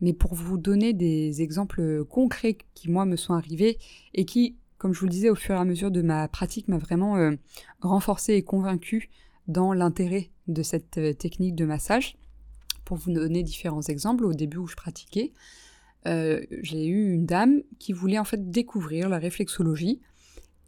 mais 0.00 0.12
pour 0.12 0.34
vous 0.34 0.58
donner 0.58 0.92
des 0.92 1.42
exemples 1.42 2.04
concrets 2.04 2.58
qui, 2.74 2.90
moi, 2.90 3.04
me 3.04 3.16
sont 3.16 3.34
arrivés 3.34 3.78
et 4.14 4.24
qui, 4.24 4.56
comme 4.78 4.94
je 4.94 5.00
vous 5.00 5.06
le 5.06 5.10
disais, 5.10 5.30
au 5.30 5.34
fur 5.34 5.54
et 5.54 5.58
à 5.58 5.64
mesure 5.64 5.90
de 5.90 6.02
ma 6.02 6.28
pratique, 6.28 6.68
m'a 6.68 6.78
vraiment 6.78 7.16
euh, 7.16 7.32
renforcé 7.80 8.34
et 8.34 8.42
convaincu 8.42 9.10
dans 9.48 9.72
l'intérêt 9.72 10.30
de 10.48 10.62
cette 10.62 10.98
euh, 10.98 11.12
technique 11.12 11.54
de 11.54 11.64
massage. 11.64 12.16
Pour 12.84 12.96
vous 12.96 13.12
donner 13.12 13.42
différents 13.42 13.82
exemples, 13.82 14.24
au 14.24 14.32
début 14.32 14.58
où 14.58 14.66
je 14.68 14.76
pratiquais, 14.76 15.32
euh, 16.06 16.40
j'ai 16.62 16.86
eu 16.86 17.12
une 17.12 17.26
dame 17.26 17.62
qui 17.78 17.92
voulait 17.92 18.18
en 18.18 18.24
fait 18.24 18.50
découvrir 18.50 19.08
la 19.08 19.18
réflexologie. 19.18 20.00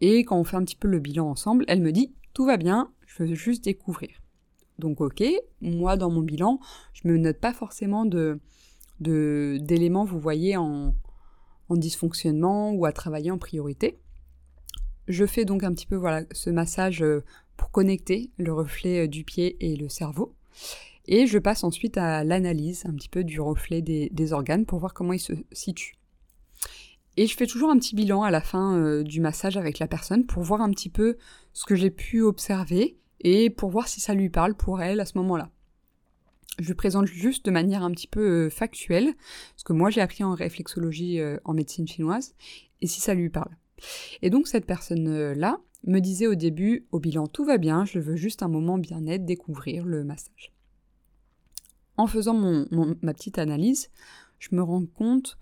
Et 0.00 0.24
quand 0.24 0.38
on 0.38 0.44
fait 0.44 0.56
un 0.56 0.64
petit 0.64 0.76
peu 0.76 0.88
le 0.88 0.98
bilan 0.98 1.28
ensemble, 1.28 1.64
elle 1.68 1.82
me 1.82 1.92
dit 1.92 2.14
tout 2.34 2.44
va 2.44 2.56
bien, 2.56 2.92
je 3.06 3.22
veux 3.22 3.34
juste 3.34 3.64
découvrir. 3.64 4.10
Donc 4.78 5.00
ok, 5.00 5.24
moi 5.60 5.96
dans 5.96 6.10
mon 6.10 6.22
bilan, 6.22 6.60
je 6.92 7.08
me 7.08 7.16
note 7.18 7.38
pas 7.38 7.52
forcément 7.52 8.04
d'éléments, 9.00 10.04
vous 10.04 10.20
voyez, 10.20 10.56
en, 10.56 10.94
en 11.68 11.76
dysfonctionnement 11.76 12.72
ou 12.72 12.86
à 12.86 12.92
travailler 12.92 13.30
en 13.30 13.38
priorité. 13.38 13.98
Je 15.08 15.24
fais 15.24 15.44
donc 15.44 15.64
un 15.64 15.72
petit 15.72 15.86
peu 15.86 16.00
ce 16.32 16.50
massage 16.50 17.02
euh, 17.02 17.24
pour 17.56 17.70
connecter 17.70 18.30
le 18.36 18.52
reflet 18.52 19.04
euh, 19.04 19.08
du 19.08 19.24
pied 19.24 19.56
et 19.60 19.74
le 19.74 19.88
cerveau. 19.88 20.34
Et 21.10 21.26
je 21.26 21.38
passe 21.38 21.64
ensuite 21.64 21.96
à 21.96 22.22
l'analyse 22.22 22.84
un 22.84 22.92
petit 22.92 23.08
peu 23.08 23.24
du 23.24 23.40
reflet 23.40 23.80
des, 23.80 24.32
organes 24.34 24.66
pour 24.66 24.78
voir 24.78 24.92
comment 24.92 25.14
ils 25.14 25.18
se 25.18 25.32
situent. 25.52 25.96
Et 27.16 27.26
je 27.26 27.34
fais 27.34 27.46
toujours 27.46 27.70
un 27.70 27.78
petit 27.78 27.96
bilan 27.96 28.22
à 28.22 28.30
la 28.30 28.42
fin 28.42 28.76
euh, 28.76 29.02
du 29.02 29.22
massage 29.22 29.56
avec 29.56 29.78
la 29.78 29.88
personne 29.88 30.26
pour 30.26 30.42
voir 30.42 30.60
un 30.60 30.70
petit 30.70 30.90
peu 30.90 31.16
ce 31.54 31.64
que 31.64 31.74
j'ai 31.74 31.90
pu 31.90 32.20
observer 32.20 32.98
et 33.20 33.48
pour 33.48 33.70
voir 33.70 33.88
si 33.88 34.00
ça 34.00 34.12
lui 34.12 34.28
parle 34.28 34.54
pour 34.54 34.82
elle 34.82 35.00
à 35.00 35.06
ce 35.06 35.16
moment-là. 35.16 35.50
Je 36.58 36.66
lui 36.66 36.74
présente 36.74 37.06
juste 37.06 37.46
de 37.46 37.50
manière 37.50 37.82
un 37.82 37.90
petit 37.90 38.06
peu 38.06 38.46
euh, 38.46 38.50
factuelle, 38.50 39.14
ce 39.56 39.64
que 39.64 39.72
moi 39.72 39.88
j'ai 39.88 40.02
appris 40.02 40.24
en 40.24 40.34
réflexologie 40.34 41.20
euh, 41.20 41.38
en 41.44 41.54
médecine 41.54 41.88
chinoise, 41.88 42.34
et 42.82 42.86
si 42.86 43.00
ça 43.00 43.14
lui 43.14 43.30
parle. 43.30 43.56
Et 44.20 44.28
donc 44.28 44.46
cette 44.46 44.66
personne-là 44.66 45.58
me 45.86 46.00
disait 46.00 46.26
au 46.26 46.34
début, 46.34 46.86
au 46.92 47.00
bilan 47.00 47.26
tout 47.28 47.46
va 47.46 47.56
bien, 47.56 47.86
je 47.86 47.98
veux 47.98 48.16
juste 48.16 48.42
un 48.42 48.48
moment 48.48 48.76
bien-être, 48.76 49.24
découvrir 49.24 49.86
le 49.86 50.04
massage 50.04 50.52
en 51.98 52.06
faisant 52.06 52.34
ma 53.02 53.12
petite 53.12 53.38
analyse, 53.38 53.90
je 54.38 54.48
me 54.52 54.62
rends 54.62 54.86
compte 54.86 55.36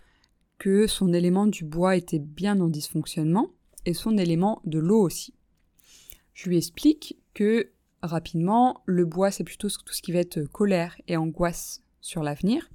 que 0.59 0.87
son 0.87 1.13
élément 1.13 1.47
du 1.47 1.65
bois 1.65 1.97
était 1.97 2.19
bien 2.19 2.61
en 2.61 2.69
dysfonctionnement 2.69 3.51
et 3.85 3.95
son 3.95 4.17
élément 4.17 4.63
de 4.65 4.79
l'eau 4.79 5.01
aussi. 5.01 5.35
Je 6.33 6.49
lui 6.49 6.57
explique 6.57 7.19
que 7.35 7.71
rapidement, 8.03 8.83
le 8.87 9.05
bois 9.05 9.31
c'est 9.31 9.45
plutôt 9.45 9.69
tout 9.69 9.93
ce 9.93 10.03
qui 10.03 10.13
va 10.13 10.19
être 10.21 10.41
colère 10.45 10.97
et 11.09 11.17
angoisse 11.17 11.83
sur 12.01 12.23
l'avenir 12.23 12.71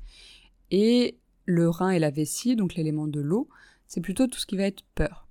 et 0.70 1.17
le 1.46 1.67
rein 1.67 1.89
et 1.89 2.00
la 2.00 2.12
vessie, 2.12 2.56
donc 2.56 2.76
l'élément 2.76 3.08
de 3.08 3.20
l'eau, 3.20 3.50
c'est 3.88 4.02
plutôt 4.02 4.28
tout 4.28 4.39
ce 4.39 4.46
qui 4.46 4.58
va 4.58 4.63
être 4.63 4.84
peur. 4.96 5.28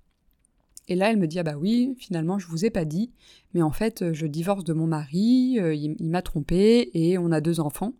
Et 0.88 0.96
là, 0.96 1.10
elle 1.10 1.18
me 1.18 1.28
dit 1.28 1.38
ah 1.38 1.44
bah 1.44 1.56
oui, 1.56 1.94
finalement 1.98 2.40
je 2.40 2.48
vous 2.48 2.64
ai 2.64 2.70
pas 2.70 2.84
dit, 2.84 3.12
mais 3.54 3.62
en 3.62 3.70
fait 3.70 4.12
je 4.12 4.26
divorce 4.26 4.64
de 4.64 4.72
mon 4.72 4.88
mari, 4.88 5.58
euh, 5.60 5.72
il 5.72 6.10
m'a 6.10 6.20
trompé 6.20 6.90
et 6.94 7.16
on 7.16 7.30
a 7.30 7.40
deux 7.40 7.60
enfants. 7.60 7.94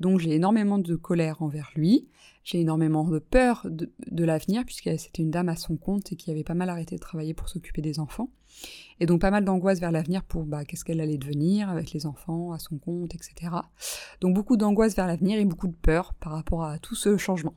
Donc 0.00 0.20
j'ai 0.20 0.34
énormément 0.34 0.78
de 0.78 0.94
colère 0.94 1.42
envers 1.42 1.70
lui, 1.74 2.08
j'ai 2.44 2.60
énormément 2.60 3.04
de 3.04 3.18
peur 3.18 3.66
de, 3.68 4.24
l'avenir, 4.24 4.64
puisque 4.64 4.98
c'était 4.98 5.22
une 5.22 5.30
dame 5.30 5.48
à 5.48 5.56
son 5.56 5.76
compte 5.76 6.12
et 6.12 6.16
qui 6.16 6.30
avait 6.30 6.44
pas 6.44 6.54
mal 6.54 6.70
arrêté 6.70 6.94
de 6.96 7.00
travailler 7.00 7.34
pour 7.34 7.48
s'occuper 7.48 7.82
des 7.82 8.00
enfants. 8.00 8.30
Et 9.00 9.06
donc 9.06 9.20
pas 9.20 9.30
mal 9.30 9.44
d'angoisse 9.44 9.80
vers 9.80 9.92
l'avenir 9.92 10.24
pour 10.24 10.44
bah, 10.44 10.64
qu'est-ce 10.64 10.84
qu'elle 10.84 11.00
allait 11.00 11.18
devenir 11.18 11.68
avec 11.68 11.92
les 11.92 12.06
enfants, 12.06 12.52
à 12.52 12.58
son 12.58 12.78
compte, 12.78 13.14
etc. 13.14 13.52
Donc 14.20 14.34
beaucoup 14.34 14.56
d'angoisse 14.56 14.96
vers 14.96 15.06
l'avenir 15.06 15.38
et 15.38 15.44
beaucoup 15.44 15.68
de 15.68 15.76
peur 15.76 16.14
par 16.14 16.32
rapport 16.32 16.64
à 16.64 16.78
tout 16.78 16.94
ce 16.94 17.16
changement. 17.16 17.54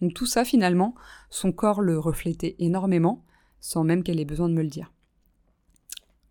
Donc 0.00 0.14
tout 0.14 0.26
ça 0.26 0.44
finalement, 0.44 0.94
son 1.30 1.52
corps 1.52 1.80
le 1.80 1.98
reflétait 1.98 2.54
énormément, 2.58 3.24
sans 3.60 3.82
même 3.82 4.02
qu'elle 4.02 4.20
ait 4.20 4.24
besoin 4.24 4.48
de 4.48 4.54
me 4.54 4.62
le 4.62 4.68
dire. 4.68 4.92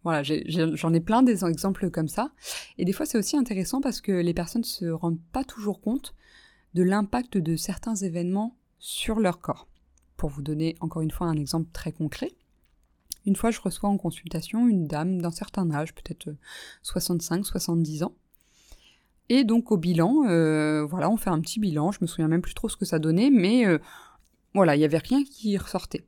Voilà, 0.03 0.23
j'en 0.23 0.93
ai, 0.93 0.99
plein 0.99 1.21
des 1.21 1.43
exemples 1.43 1.89
comme 1.89 2.07
ça. 2.07 2.31
Et 2.77 2.85
des 2.85 2.93
fois, 2.93 3.05
c'est 3.05 3.17
aussi 3.17 3.35
intéressant 3.35 3.81
parce 3.81 3.99
que 3.99 4.11
les 4.11 4.33
personnes 4.33 4.61
ne 4.61 4.65
se 4.65 4.85
rendent 4.85 5.19
pas 5.33 5.43
toujours 5.43 5.81
compte 5.81 6.13
de 6.73 6.83
l'impact 6.83 7.37
de 7.37 7.55
certains 7.55 7.95
événements 7.95 8.55
sur 8.79 9.19
leur 9.19 9.39
corps. 9.39 9.67
Pour 10.15 10.29
vous 10.29 10.41
donner 10.41 10.75
encore 10.79 11.01
une 11.01 11.11
fois 11.11 11.27
un 11.27 11.35
exemple 11.35 11.69
très 11.73 11.91
concret, 11.91 12.31
une 13.25 13.35
fois 13.35 13.51
je 13.51 13.59
reçois 13.59 13.89
en 13.89 13.97
consultation 13.97 14.67
une 14.67 14.87
dame 14.87 15.21
d'un 15.21 15.31
certain 15.31 15.69
âge, 15.71 15.93
peut-être 15.93 16.29
65-70 16.83 18.05
ans. 18.05 18.15
Et 19.29 19.43
donc 19.43 19.71
au 19.71 19.77
bilan, 19.77 20.23
euh, 20.27 20.85
voilà, 20.85 21.09
on 21.09 21.17
fait 21.17 21.29
un 21.29 21.41
petit 21.41 21.59
bilan, 21.59 21.91
je 21.91 21.99
me 22.01 22.07
souviens 22.07 22.29
même 22.29 22.41
plus 22.41 22.53
trop 22.53 22.69
ce 22.69 22.77
que 22.77 22.85
ça 22.85 22.97
donnait, 22.97 23.29
mais 23.29 23.65
euh, 23.67 23.79
voilà, 24.53 24.75
il 24.75 24.79
n'y 24.79 24.85
avait 24.85 24.97
rien 24.97 25.23
qui 25.23 25.57
ressortait 25.57 26.05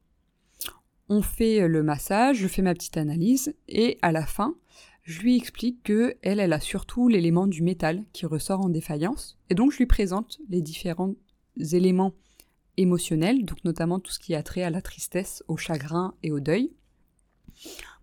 on 1.09 1.21
fait 1.21 1.67
le 1.67 1.83
massage, 1.83 2.37
je 2.37 2.47
fais 2.47 2.61
ma 2.61 2.73
petite 2.73 2.97
analyse, 2.97 3.55
et 3.67 3.97
à 4.01 4.11
la 4.11 4.25
fin, 4.25 4.55
je 5.03 5.21
lui 5.21 5.35
explique 5.35 5.83
que 5.83 6.15
elle, 6.21 6.39
elle 6.39 6.53
a 6.53 6.59
surtout 6.59 7.07
l'élément 7.07 7.47
du 7.47 7.63
métal 7.63 8.05
qui 8.13 8.25
ressort 8.25 8.61
en 8.61 8.69
défaillance, 8.69 9.39
et 9.49 9.55
donc 9.55 9.71
je 9.71 9.77
lui 9.77 9.87
présente 9.87 10.39
les 10.49 10.61
différents 10.61 11.15
éléments 11.57 12.13
émotionnels, 12.77 13.43
donc 13.43 13.63
notamment 13.63 13.99
tout 13.99 14.11
ce 14.11 14.19
qui 14.19 14.35
a 14.35 14.43
trait 14.43 14.63
à 14.63 14.69
la 14.69 14.81
tristesse, 14.81 15.43
au 15.47 15.57
chagrin 15.57 16.13
et 16.23 16.31
au 16.31 16.39
deuil. 16.39 16.71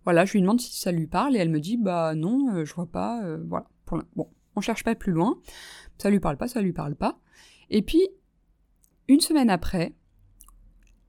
Voilà, 0.03 0.25
je 0.25 0.33
lui 0.33 0.41
demande 0.41 0.61
si 0.61 0.77
ça 0.79 0.91
lui 0.91 1.07
parle 1.07 1.35
et 1.35 1.39
elle 1.39 1.49
me 1.49 1.59
dit 1.59 1.77
bah 1.77 2.13
non, 2.13 2.53
euh, 2.53 2.65
je 2.65 2.73
vois 2.73 2.91
pas, 2.91 3.23
euh, 3.23 3.43
voilà. 3.47 3.67
bon, 4.15 4.29
on 4.55 4.61
cherche 4.61 4.83
pas 4.83 4.95
plus 4.95 5.11
loin, 5.11 5.39
ça 5.97 6.09
lui 6.09 6.19
parle 6.19 6.37
pas, 6.37 6.47
ça 6.47 6.61
lui 6.61 6.73
parle 6.73 6.95
pas. 6.95 7.19
Et 7.69 7.81
puis 7.81 8.07
une 9.07 9.21
semaine 9.21 9.49
après, 9.49 9.95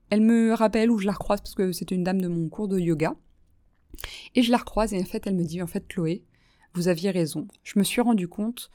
elle 0.09 0.21
me 0.21 0.53
rappelle 0.53 0.91
ou 0.91 0.97
je 0.97 1.05
la 1.05 1.13
recroise 1.13 1.41
parce 1.41 1.55
que 1.55 1.71
c'était 1.71 1.95
une 1.95 2.03
dame 2.03 2.21
de 2.21 2.27
mon 2.27 2.49
cours 2.49 2.67
de 2.67 2.79
yoga. 2.79 3.15
Et 4.35 4.43
je 4.43 4.51
la 4.51 4.57
recroise 4.57 4.93
et 4.93 4.99
en 4.99 5.05
fait, 5.05 5.27
elle 5.27 5.35
me 5.35 5.43
dit, 5.43 5.61
en 5.61 5.67
fait, 5.67 5.87
Chloé, 5.87 6.23
vous 6.73 6.87
aviez 6.87 7.11
raison. 7.11 7.47
Je 7.63 7.79
me 7.79 7.83
suis 7.83 8.01
rendu 8.01 8.27
compte, 8.27 8.71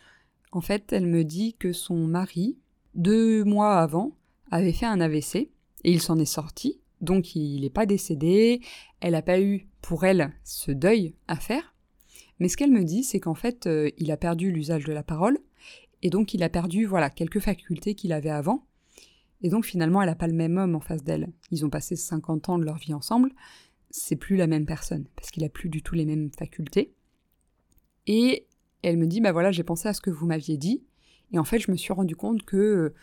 en 0.52 0.60
fait, 0.60 0.92
elle 0.92 1.06
me 1.06 1.24
dit 1.24 1.54
que 1.58 1.72
son 1.72 1.96
mari, 2.06 2.58
deux 2.94 3.44
mois 3.44 3.78
avant, 3.78 4.16
avait 4.50 4.72
fait 4.72 4.86
un 4.86 5.00
AVC 5.00 5.36
et 5.36 5.50
il 5.84 6.00
s'en 6.00 6.18
est 6.18 6.24
sorti. 6.24 6.80
Donc 7.00 7.34
il 7.36 7.62
n'est 7.62 7.70
pas 7.70 7.86
décédé, 7.86 8.60
elle 9.00 9.12
n'a 9.12 9.22
pas 9.22 9.40
eu 9.40 9.66
pour 9.82 10.04
elle 10.04 10.32
ce 10.44 10.70
deuil 10.70 11.14
à 11.28 11.36
faire. 11.36 11.74
Mais 12.38 12.48
ce 12.48 12.56
qu'elle 12.56 12.70
me 12.70 12.84
dit, 12.84 13.04
c'est 13.04 13.20
qu'en 13.20 13.34
fait, 13.34 13.66
euh, 13.66 13.90
il 13.98 14.10
a 14.10 14.16
perdu 14.16 14.50
l'usage 14.50 14.84
de 14.84 14.92
la 14.92 15.02
parole, 15.02 15.38
et 16.02 16.10
donc 16.10 16.34
il 16.34 16.42
a 16.42 16.48
perdu 16.48 16.84
voilà 16.84 17.10
quelques 17.10 17.40
facultés 17.40 17.94
qu'il 17.94 18.12
avait 18.12 18.30
avant. 18.30 18.66
Et 19.42 19.50
donc 19.50 19.64
finalement, 19.64 20.00
elle 20.02 20.08
n'a 20.08 20.14
pas 20.14 20.26
le 20.26 20.34
même 20.34 20.56
homme 20.56 20.74
en 20.74 20.80
face 20.80 21.04
d'elle. 21.04 21.32
Ils 21.50 21.64
ont 21.64 21.70
passé 21.70 21.96
50 21.96 22.48
ans 22.48 22.58
de 22.58 22.64
leur 22.64 22.76
vie 22.76 22.94
ensemble, 22.94 23.30
c'est 23.90 24.16
plus 24.16 24.36
la 24.36 24.46
même 24.46 24.66
personne, 24.66 25.06
parce 25.16 25.30
qu'il 25.30 25.44
a 25.44 25.48
plus 25.48 25.68
du 25.68 25.82
tout 25.82 25.94
les 25.94 26.06
mêmes 26.06 26.30
facultés. 26.36 26.94
Et 28.06 28.46
elle 28.82 28.96
me 28.96 29.06
dit, 29.06 29.20
bah 29.20 29.32
voilà, 29.32 29.52
j'ai 29.52 29.62
pensé 29.62 29.88
à 29.88 29.92
ce 29.92 30.00
que 30.00 30.10
vous 30.10 30.26
m'aviez 30.26 30.56
dit, 30.56 30.82
et 31.32 31.38
en 31.38 31.44
fait, 31.44 31.58
je 31.58 31.70
me 31.70 31.76
suis 31.76 31.92
rendu 31.92 32.16
compte 32.16 32.44
que, 32.44 32.94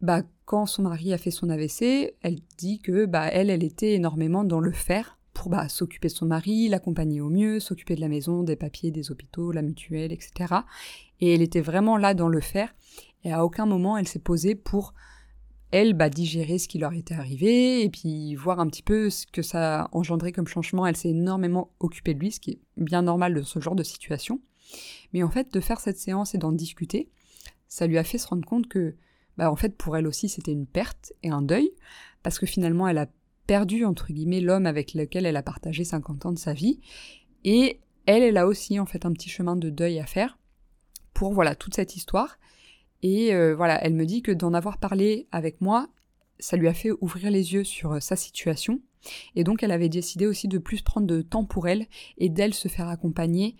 bah, 0.00 0.22
quand 0.44 0.66
son 0.66 0.82
mari 0.82 1.12
a 1.12 1.18
fait 1.18 1.30
son 1.30 1.48
AVC, 1.48 2.14
elle 2.22 2.38
dit 2.58 2.80
que, 2.80 3.06
bah, 3.06 3.28
elle, 3.28 3.50
elle 3.50 3.62
était 3.62 3.94
énormément 3.94 4.44
dans 4.44 4.60
le 4.60 4.72
faire 4.72 5.18
pour 5.32 5.48
bah, 5.48 5.68
s'occuper 5.68 6.08
de 6.08 6.12
son 6.12 6.26
mari, 6.26 6.68
l'accompagner 6.68 7.20
au 7.20 7.30
mieux, 7.30 7.60
s'occuper 7.60 7.94
de 7.94 8.00
la 8.00 8.08
maison, 8.08 8.42
des 8.42 8.56
papiers, 8.56 8.90
des 8.90 9.10
hôpitaux, 9.10 9.52
la 9.52 9.62
mutuelle, 9.62 10.12
etc. 10.12 10.54
Et 11.20 11.34
elle 11.34 11.42
était 11.42 11.60
vraiment 11.60 11.96
là 11.96 12.14
dans 12.14 12.28
le 12.28 12.40
faire. 12.40 12.74
Et 13.24 13.32
à 13.32 13.44
aucun 13.44 13.64
moment 13.64 13.96
elle 13.96 14.08
s'est 14.08 14.18
posée 14.18 14.54
pour 14.54 14.92
elle 15.72 15.94
bah, 15.94 16.10
digérer 16.10 16.58
ce 16.58 16.68
qui 16.68 16.78
leur 16.78 16.92
était 16.92 17.14
arrivé 17.14 17.82
et 17.82 17.90
puis 17.90 18.34
voir 18.34 18.60
un 18.60 18.66
petit 18.66 18.82
peu 18.82 19.10
ce 19.10 19.26
que 19.26 19.42
ça 19.42 19.82
a 19.82 19.88
engendré 19.92 20.32
comme 20.32 20.46
changement. 20.46 20.86
Elle 20.86 20.96
s'est 20.96 21.10
énormément 21.10 21.70
occupée 21.78 22.14
de 22.14 22.20
lui, 22.20 22.32
ce 22.32 22.40
qui 22.40 22.52
est 22.52 22.60
bien 22.76 23.02
normal 23.02 23.34
de 23.34 23.42
ce 23.42 23.60
genre 23.60 23.76
de 23.76 23.82
situation. 23.82 24.40
Mais 25.12 25.22
en 25.22 25.30
fait, 25.30 25.52
de 25.52 25.60
faire 25.60 25.80
cette 25.80 25.98
séance 25.98 26.34
et 26.34 26.38
d'en 26.38 26.52
discuter, 26.52 27.08
ça 27.68 27.86
lui 27.86 27.98
a 27.98 28.04
fait 28.04 28.18
se 28.18 28.26
rendre 28.26 28.46
compte 28.46 28.68
que, 28.68 28.96
bah, 29.36 29.50
en 29.50 29.56
fait, 29.56 29.76
pour 29.76 29.96
elle 29.96 30.06
aussi, 30.06 30.28
c'était 30.28 30.52
une 30.52 30.66
perte 30.66 31.12
et 31.22 31.30
un 31.30 31.42
deuil, 31.42 31.70
parce 32.22 32.38
que 32.38 32.46
finalement, 32.46 32.88
elle 32.88 32.98
a 32.98 33.06
perdu, 33.46 33.84
entre 33.84 34.12
guillemets, 34.12 34.40
l'homme 34.40 34.66
avec 34.66 34.94
lequel 34.94 35.26
elle 35.26 35.36
a 35.36 35.42
partagé 35.42 35.84
50 35.84 36.26
ans 36.26 36.32
de 36.32 36.38
sa 36.38 36.52
vie. 36.52 36.80
Et 37.44 37.80
elle, 38.06 38.22
elle 38.22 38.36
a 38.36 38.46
aussi, 38.46 38.78
en 38.78 38.86
fait, 38.86 39.06
un 39.06 39.12
petit 39.12 39.28
chemin 39.28 39.56
de 39.56 39.70
deuil 39.70 39.98
à 39.98 40.06
faire 40.06 40.38
pour, 41.14 41.32
voilà, 41.32 41.54
toute 41.54 41.74
cette 41.74 41.96
histoire. 41.96 42.38
Et 43.02 43.34
euh, 43.34 43.54
voilà, 43.54 43.82
elle 43.84 43.94
me 43.94 44.06
dit 44.06 44.22
que 44.22 44.32
d'en 44.32 44.54
avoir 44.54 44.78
parlé 44.78 45.26
avec 45.32 45.60
moi, 45.60 45.88
ça 46.38 46.56
lui 46.56 46.68
a 46.68 46.74
fait 46.74 46.90
ouvrir 47.00 47.30
les 47.30 47.54
yeux 47.54 47.64
sur 47.64 47.92
euh, 47.92 48.00
sa 48.00 48.16
situation. 48.16 48.80
Et 49.34 49.44
donc, 49.44 49.62
elle 49.62 49.72
avait 49.72 49.88
décidé 49.88 50.26
aussi 50.26 50.48
de 50.48 50.58
plus 50.58 50.82
prendre 50.82 51.06
de 51.06 51.22
temps 51.22 51.44
pour 51.44 51.68
elle 51.68 51.86
et 52.18 52.28
d'elle 52.28 52.52
se 52.52 52.68
faire 52.68 52.88
accompagner 52.88 53.56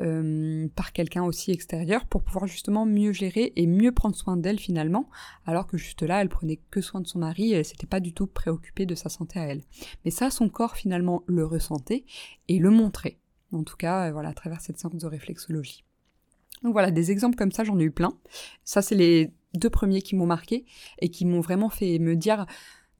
euh, 0.00 0.68
par 0.74 0.92
quelqu'un 0.92 1.22
aussi 1.22 1.50
extérieur 1.50 2.06
pour 2.06 2.22
pouvoir 2.22 2.46
justement 2.46 2.86
mieux 2.86 3.12
gérer 3.12 3.52
et 3.56 3.66
mieux 3.66 3.92
prendre 3.92 4.16
soin 4.16 4.36
d'elle 4.36 4.58
finalement, 4.58 5.08
alors 5.46 5.66
que 5.66 5.76
juste 5.76 6.02
là, 6.02 6.20
elle 6.20 6.28
prenait 6.28 6.60
que 6.70 6.80
soin 6.80 7.00
de 7.00 7.06
son 7.06 7.18
mari 7.18 7.52
et 7.52 7.56
elle 7.56 7.64
s'était 7.64 7.86
pas 7.86 8.00
du 8.00 8.12
tout 8.12 8.26
préoccupée 8.26 8.86
de 8.86 8.94
sa 8.94 9.08
santé 9.08 9.38
à 9.38 9.44
elle. 9.44 9.62
Mais 10.04 10.10
ça, 10.10 10.30
son 10.30 10.48
corps 10.48 10.76
finalement 10.76 11.22
le 11.26 11.44
ressentait 11.44 12.04
et 12.48 12.58
le 12.58 12.70
montrait. 12.70 13.18
En 13.52 13.64
tout 13.64 13.76
cas, 13.76 14.10
voilà, 14.12 14.30
à 14.30 14.34
travers 14.34 14.62
cette 14.62 14.78
séance 14.78 14.96
de 14.96 15.06
réflexologie. 15.06 15.84
Donc 16.62 16.72
voilà, 16.72 16.90
des 16.90 17.10
exemples 17.10 17.36
comme 17.36 17.52
ça, 17.52 17.64
j'en 17.64 17.78
ai 17.78 17.84
eu 17.84 17.90
plein. 17.90 18.12
Ça, 18.64 18.82
c'est 18.82 18.94
les 18.94 19.32
deux 19.54 19.70
premiers 19.70 20.02
qui 20.02 20.16
m'ont 20.16 20.26
marqué 20.26 20.64
et 21.00 21.08
qui 21.08 21.24
m'ont 21.24 21.40
vraiment 21.40 21.68
fait 21.68 21.98
me 21.98 22.16
dire, 22.16 22.46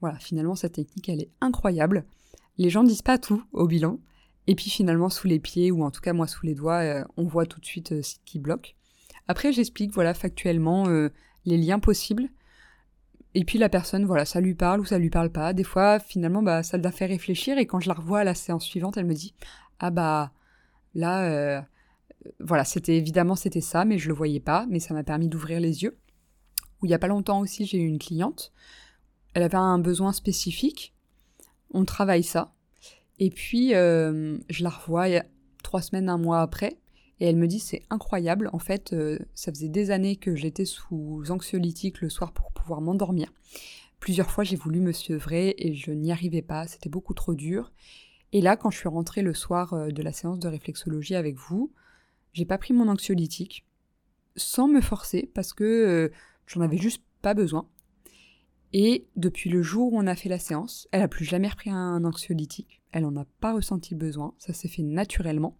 voilà, 0.01 0.19
finalement, 0.19 0.55
cette 0.55 0.73
technique, 0.73 1.09
elle 1.09 1.21
est 1.21 1.31
incroyable. 1.41 2.05
Les 2.57 2.69
gens 2.69 2.83
disent 2.83 3.01
pas 3.01 3.17
tout 3.17 3.43
au 3.51 3.67
bilan, 3.67 3.99
et 4.47 4.55
puis 4.55 4.69
finalement, 4.69 5.09
sous 5.09 5.27
les 5.27 5.39
pieds, 5.39 5.71
ou 5.71 5.83
en 5.83 5.91
tout 5.91 6.01
cas 6.01 6.13
moi 6.13 6.27
sous 6.27 6.45
les 6.45 6.55
doigts, 6.55 6.81
euh, 6.81 7.03
on 7.17 7.23
voit 7.23 7.45
tout 7.45 7.59
de 7.59 7.65
suite 7.65 7.93
euh, 7.93 8.01
ce 8.01 8.15
qui 8.25 8.39
bloque. 8.39 8.75
Après, 9.27 9.53
j'explique, 9.53 9.91
voilà, 9.93 10.13
factuellement, 10.13 10.87
euh, 10.87 11.09
les 11.45 11.57
liens 11.57 11.79
possibles. 11.79 12.29
Et 13.35 13.45
puis 13.45 13.57
la 13.57 13.69
personne, 13.69 14.05
voilà, 14.05 14.25
ça 14.25 14.41
lui 14.41 14.53
parle 14.53 14.81
ou 14.81 14.85
ça 14.85 14.99
lui 14.99 15.09
parle 15.09 15.31
pas. 15.31 15.53
Des 15.53 15.63
fois, 15.63 15.99
finalement, 15.99 16.43
bah, 16.43 16.61
ça 16.61 16.77
l'a 16.77 16.91
fait 16.91 17.05
réfléchir. 17.05 17.57
Et 17.57 17.65
quand 17.65 17.79
je 17.79 17.87
la 17.87 17.95
revois 17.95 18.19
à 18.19 18.23
la 18.23 18.35
séance 18.35 18.65
suivante, 18.65 18.97
elle 18.97 19.05
me 19.05 19.15
dit, 19.15 19.33
ah 19.79 19.89
bah, 19.89 20.33
là, 20.93 21.65
voilà, 22.39 22.65
c'était 22.65 22.97
évidemment 22.97 23.35
c'était 23.35 23.61
ça, 23.61 23.85
mais 23.85 23.97
je 23.97 24.07
le 24.07 24.13
voyais 24.13 24.39
pas. 24.39 24.65
Mais 24.69 24.79
ça 24.79 24.93
m'a 24.93 25.03
permis 25.03 25.27
d'ouvrir 25.27 25.59
les 25.59 25.83
yeux. 25.83 25.97
Ou 26.81 26.85
il 26.85 26.89
y 26.89 26.93
a 26.93 26.99
pas 26.99 27.07
longtemps 27.07 27.39
aussi, 27.39 27.65
j'ai 27.65 27.77
eu 27.77 27.87
une 27.87 27.99
cliente. 27.99 28.51
Elle 29.33 29.43
avait 29.43 29.55
un 29.55 29.79
besoin 29.79 30.13
spécifique. 30.13 30.93
On 31.71 31.85
travaille 31.85 32.23
ça. 32.23 32.53
Et 33.19 33.29
puis, 33.29 33.73
euh, 33.73 34.37
je 34.49 34.63
la 34.63 34.69
revois 34.69 35.07
trois 35.63 35.81
semaines, 35.81 36.09
un 36.09 36.17
mois 36.17 36.41
après, 36.41 36.77
et 37.19 37.27
elle 37.27 37.37
me 37.37 37.47
dit 37.47 37.59
c'est 37.59 37.83
incroyable. 37.89 38.49
En 38.53 38.59
fait, 38.59 38.93
euh, 38.93 39.17
ça 39.33 39.51
faisait 39.51 39.69
des 39.69 39.91
années 39.91 40.15
que 40.15 40.35
j'étais 40.35 40.65
sous 40.65 41.23
anxiolytique 41.29 42.01
le 42.01 42.09
soir 42.09 42.33
pour 42.33 42.51
pouvoir 42.51 42.81
m'endormir. 42.81 43.31
Plusieurs 43.99 44.29
fois, 44.29 44.43
j'ai 44.43 44.57
voulu 44.57 44.81
me 44.81 44.91
sevrer 44.91 45.55
et 45.57 45.73
je 45.73 45.91
n'y 45.91 46.11
arrivais 46.11 46.41
pas. 46.41 46.67
C'était 46.67 46.89
beaucoup 46.89 47.13
trop 47.13 47.33
dur. 47.33 47.71
Et 48.33 48.41
là, 48.41 48.57
quand 48.57 48.71
je 48.71 48.77
suis 48.77 48.89
rentrée 48.89 49.21
le 49.21 49.33
soir 49.33 49.73
euh, 49.73 49.89
de 49.89 50.03
la 50.03 50.11
séance 50.11 50.39
de 50.39 50.47
réflexologie 50.47 51.15
avec 51.15 51.37
vous, 51.37 51.71
j'ai 52.33 52.45
pas 52.45 52.57
pris 52.57 52.73
mon 52.73 52.87
anxiolytique 52.87 53.65
sans 54.35 54.67
me 54.67 54.81
forcer 54.81 55.29
parce 55.33 55.53
que 55.53 56.11
j'en 56.47 56.61
avais 56.61 56.77
juste 56.77 57.03
pas 57.21 57.33
besoin. 57.33 57.67
Et 58.73 59.07
depuis 59.15 59.51
le 59.51 59.61
jour 59.61 59.93
où 59.93 59.99
on 59.99 60.07
a 60.07 60.15
fait 60.15 60.29
la 60.29 60.39
séance, 60.39 60.87
elle 60.91 61.03
a 61.03 61.07
plus 61.07 61.25
jamais 61.25 61.47
repris 61.47 61.69
un 61.69 62.03
anxiolytique. 62.03 62.81
Elle 62.91 63.03
n'en 63.03 63.21
a 63.21 63.25
pas 63.39 63.53
ressenti 63.53 63.93
besoin. 63.93 64.33
Ça 64.39 64.53
s'est 64.53 64.67
fait 64.67 64.81
naturellement. 64.81 65.57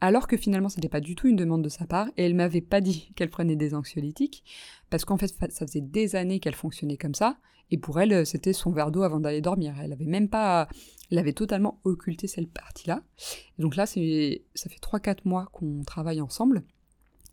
Alors 0.00 0.28
que 0.28 0.36
finalement, 0.36 0.68
c'était 0.68 0.88
pas 0.88 1.00
du 1.00 1.16
tout 1.16 1.26
une 1.26 1.36
demande 1.36 1.62
de 1.62 1.68
sa 1.68 1.86
part. 1.86 2.08
Et 2.16 2.24
elle 2.24 2.34
m'avait 2.34 2.60
pas 2.60 2.80
dit 2.80 3.12
qu'elle 3.16 3.30
prenait 3.30 3.56
des 3.56 3.74
anxiolytiques. 3.74 4.44
Parce 4.90 5.04
qu'en 5.04 5.16
fait, 5.16 5.28
ça 5.28 5.66
faisait 5.66 5.80
des 5.80 6.16
années 6.16 6.40
qu'elle 6.40 6.54
fonctionnait 6.54 6.96
comme 6.96 7.14
ça. 7.14 7.38
Et 7.70 7.78
pour 7.78 8.00
elle, 8.00 8.24
c'était 8.24 8.52
son 8.52 8.70
verre 8.70 8.90
d'eau 8.90 9.02
avant 9.02 9.20
d'aller 9.20 9.40
dormir. 9.40 9.74
Elle 9.82 9.92
avait 9.92 10.06
même 10.06 10.28
pas, 10.28 10.68
elle 11.10 11.18
avait 11.18 11.32
totalement 11.32 11.80
occulté 11.84 12.26
cette 12.26 12.50
partie-là. 12.50 13.02
donc 13.58 13.76
là, 13.76 13.84
c'est, 13.84 14.42
ça 14.54 14.70
fait 14.70 14.80
3-4 14.80 15.18
mois 15.24 15.48
qu'on 15.52 15.82
travaille 15.84 16.20
ensemble. 16.20 16.62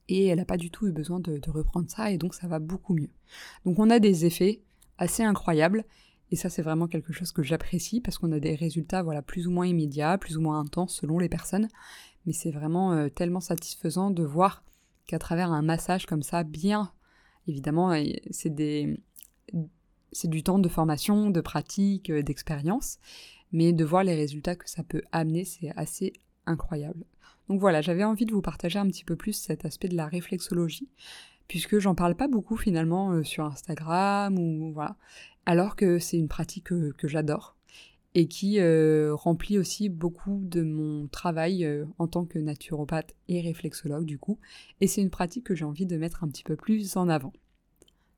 Et 0.08 0.28
elle 0.28 0.38
n'a 0.38 0.46
pas 0.46 0.58
du 0.58 0.70
tout 0.70 0.88
eu 0.88 0.92
besoin 0.92 1.20
de 1.20 1.40
reprendre 1.50 1.90
ça. 1.90 2.12
Et 2.12 2.18
donc, 2.18 2.34
ça 2.34 2.48
va 2.48 2.60
beaucoup 2.60 2.94
mieux. 2.94 3.10
Donc, 3.66 3.80
on 3.80 3.90
a 3.90 4.00
des 4.00 4.26
effets 4.26 4.62
assez 4.98 5.24
incroyable. 5.24 5.86
Et 6.36 6.38
ça, 6.38 6.50
c'est 6.50 6.64
vraiment 6.64 6.90
quelque 6.90 7.14
chose 7.14 7.32
que 7.32 7.44
j'apprécie 7.44 8.02
parce 8.02 8.18
qu'on 8.18 8.34
a 8.34 8.42
des 8.42 8.56
résultats 8.56 9.02
voilà, 9.02 9.22
plus 9.22 9.48
ou 9.48 9.52
moins 9.52 9.66
immédiats, 9.66 10.18
plus 10.18 10.36
ou 10.36 10.42
moins 10.42 10.60
intenses 10.60 10.94
selon 10.94 11.18
les 11.18 11.30
personnes. 11.30 11.70
Mais 12.26 12.34
c'est 12.34 12.52
vraiment 12.52 12.92
euh, 12.92 13.08
tellement 13.08 13.40
satisfaisant 13.40 14.12
de 14.12 14.22
voir 14.22 14.62
qu'à 15.08 15.18
travers 15.18 15.54
un 15.54 15.62
massage 15.62 16.06
comme 16.06 16.24
ça, 16.24 16.44
bien, 16.44 16.92
évidemment, 17.48 17.98
c'est 18.32 18.54
des. 18.54 19.00
C'est 20.12 20.30
du 20.30 20.44
temps 20.44 20.60
de 20.60 20.68
formation, 20.68 21.30
de 21.30 21.40
pratique, 21.40 22.10
euh, 22.10 22.22
d'expérience, 22.22 23.00
mais 23.54 23.72
de 23.72 23.86
voir 23.86 24.04
les 24.04 24.16
résultats 24.16 24.58
que 24.58 24.70
ça 24.70 24.84
peut 24.84 25.04
amener, 25.14 25.46
c'est 25.46 25.72
assez 25.78 26.12
incroyable. 26.46 27.06
Donc 27.48 27.62
voilà, 27.62 27.80
j'avais 27.80 28.04
envie 28.04 28.26
de 28.26 28.34
vous 28.34 28.42
partager 28.42 28.78
un 28.78 28.88
petit 28.88 29.06
peu 29.06 29.16
plus 29.16 29.32
cet 29.32 29.64
aspect 29.64 29.88
de 29.88 29.96
la 29.96 30.08
réflexologie, 30.08 30.90
puisque 31.48 31.80
j'en 31.80 31.96
parle 31.96 32.16
pas 32.16 32.28
beaucoup 32.28 32.58
finalement 32.58 33.12
euh, 33.12 33.24
sur 33.24 33.46
Instagram 33.46 34.38
ou 34.38 34.74
voilà, 34.74 34.98
alors 35.46 35.76
que 35.76 36.00
c'est 36.00 36.18
une 36.18 36.28
pratique 36.28 36.66
que, 36.66 37.08
j'adore 37.08 37.56
et 38.14 38.28
qui 38.28 38.60
euh, 38.60 39.14
remplit 39.14 39.58
aussi 39.58 39.90
beaucoup 39.90 40.42
de 40.44 40.62
mon 40.62 41.08
travail 41.08 41.66
euh, 41.66 41.86
en 42.00 42.08
tant 42.08 42.26
que 42.26 42.40
naturopathe 42.40 43.14
et 43.28 43.42
réflexologue 43.42 44.06
du 44.06 44.18
coup, 44.18 44.40
et 44.80 44.88
c'est 44.88 45.02
une 45.02 45.10
pratique 45.10 45.44
que 45.44 45.56
j'ai 45.56 45.66
envie 45.66 45.86
de 45.86 45.98
mettre 45.98 46.24
un 46.24 46.30
petit 46.30 46.44
peu 46.44 46.56
plus 46.56 46.96
en 46.96 47.10
avant. 47.10 47.34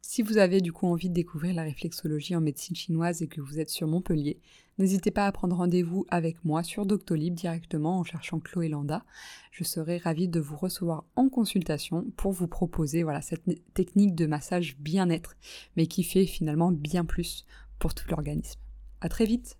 Si 0.09 0.21
vous 0.21 0.37
avez 0.37 0.61
du 0.61 0.71
coup 0.71 0.87
envie 0.87 1.09
de 1.09 1.13
découvrir 1.13 1.53
la 1.53 1.63
réflexologie 1.63 2.33
en 2.33 2.39
médecine 2.39 2.77
chinoise 2.77 3.21
et 3.21 3.27
que 3.27 3.41
vous 3.41 3.59
êtes 3.59 3.69
sur 3.69 3.89
Montpellier, 3.89 4.39
n'hésitez 4.77 5.11
pas 5.11 5.27
à 5.27 5.31
prendre 5.33 5.57
rendez-vous 5.57 6.05
avec 6.09 6.45
moi 6.45 6.63
sur 6.63 6.85
Doctolib 6.85 7.33
directement 7.33 7.99
en 7.99 8.05
cherchant 8.05 8.39
Chloé 8.39 8.69
Landa. 8.69 9.03
Je 9.51 9.65
serai 9.65 9.97
ravie 9.97 10.29
de 10.29 10.39
vous 10.39 10.55
recevoir 10.55 11.03
en 11.17 11.27
consultation 11.27 12.05
pour 12.15 12.31
vous 12.31 12.47
proposer 12.47 13.03
voilà 13.03 13.21
cette 13.21 13.43
technique 13.73 14.15
de 14.15 14.27
massage 14.27 14.77
bien-être, 14.79 15.35
mais 15.75 15.87
qui 15.87 16.03
fait 16.03 16.25
finalement 16.25 16.71
bien 16.71 17.03
plus 17.03 17.45
pour 17.77 17.93
tout 17.93 18.05
l'organisme. 18.09 18.61
À 19.01 19.09
très 19.09 19.25
vite. 19.25 19.57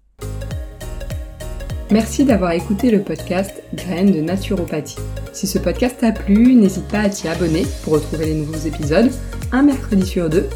Merci 1.90 2.26
d'avoir 2.26 2.52
écouté 2.52 2.92
le 2.92 3.02
podcast 3.02 3.64
Graines 3.74 4.12
de 4.12 4.20
naturopathie. 4.20 4.98
Si 5.32 5.48
ce 5.48 5.58
podcast 5.58 5.96
t'a 6.02 6.12
plu, 6.12 6.54
n'hésite 6.54 6.86
pas 6.90 7.00
à 7.00 7.10
t'y 7.10 7.30
abonner 7.30 7.66
pour 7.84 7.94
retrouver 7.94 8.26
les 8.26 8.34
nouveaux 8.34 8.68
épisodes 8.68 9.10
un 9.54 9.64
mercredi 9.64 10.06
sur 10.06 10.30
deux. 10.30 10.50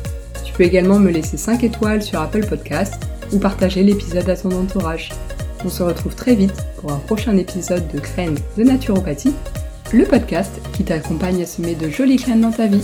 Tu 0.43 0.51
peux 0.51 0.63
également 0.63 0.99
me 0.99 1.09
laisser 1.09 1.37
5 1.37 1.63
étoiles 1.63 2.03
sur 2.03 2.19
Apple 2.19 2.45
Podcast 2.45 2.95
ou 3.31 3.39
partager 3.39 3.81
l'épisode 3.81 4.29
à 4.29 4.35
ton 4.35 4.51
entourage. 4.51 5.11
On 5.63 5.69
se 5.69 5.83
retrouve 5.83 6.15
très 6.15 6.35
vite 6.35 6.65
pour 6.77 6.91
un 6.91 6.97
prochain 6.97 7.37
épisode 7.37 7.87
de 7.93 8.01
Graines 8.01 8.39
de 8.57 8.63
naturopathie, 8.63 9.33
le 9.93 10.03
podcast 10.03 10.51
qui 10.73 10.83
t'accompagne 10.83 11.43
à 11.43 11.45
semer 11.45 11.75
de 11.75 11.89
jolies 11.89 12.17
graines 12.17 12.41
dans 12.41 12.51
ta 12.51 12.67
vie. 12.67 12.83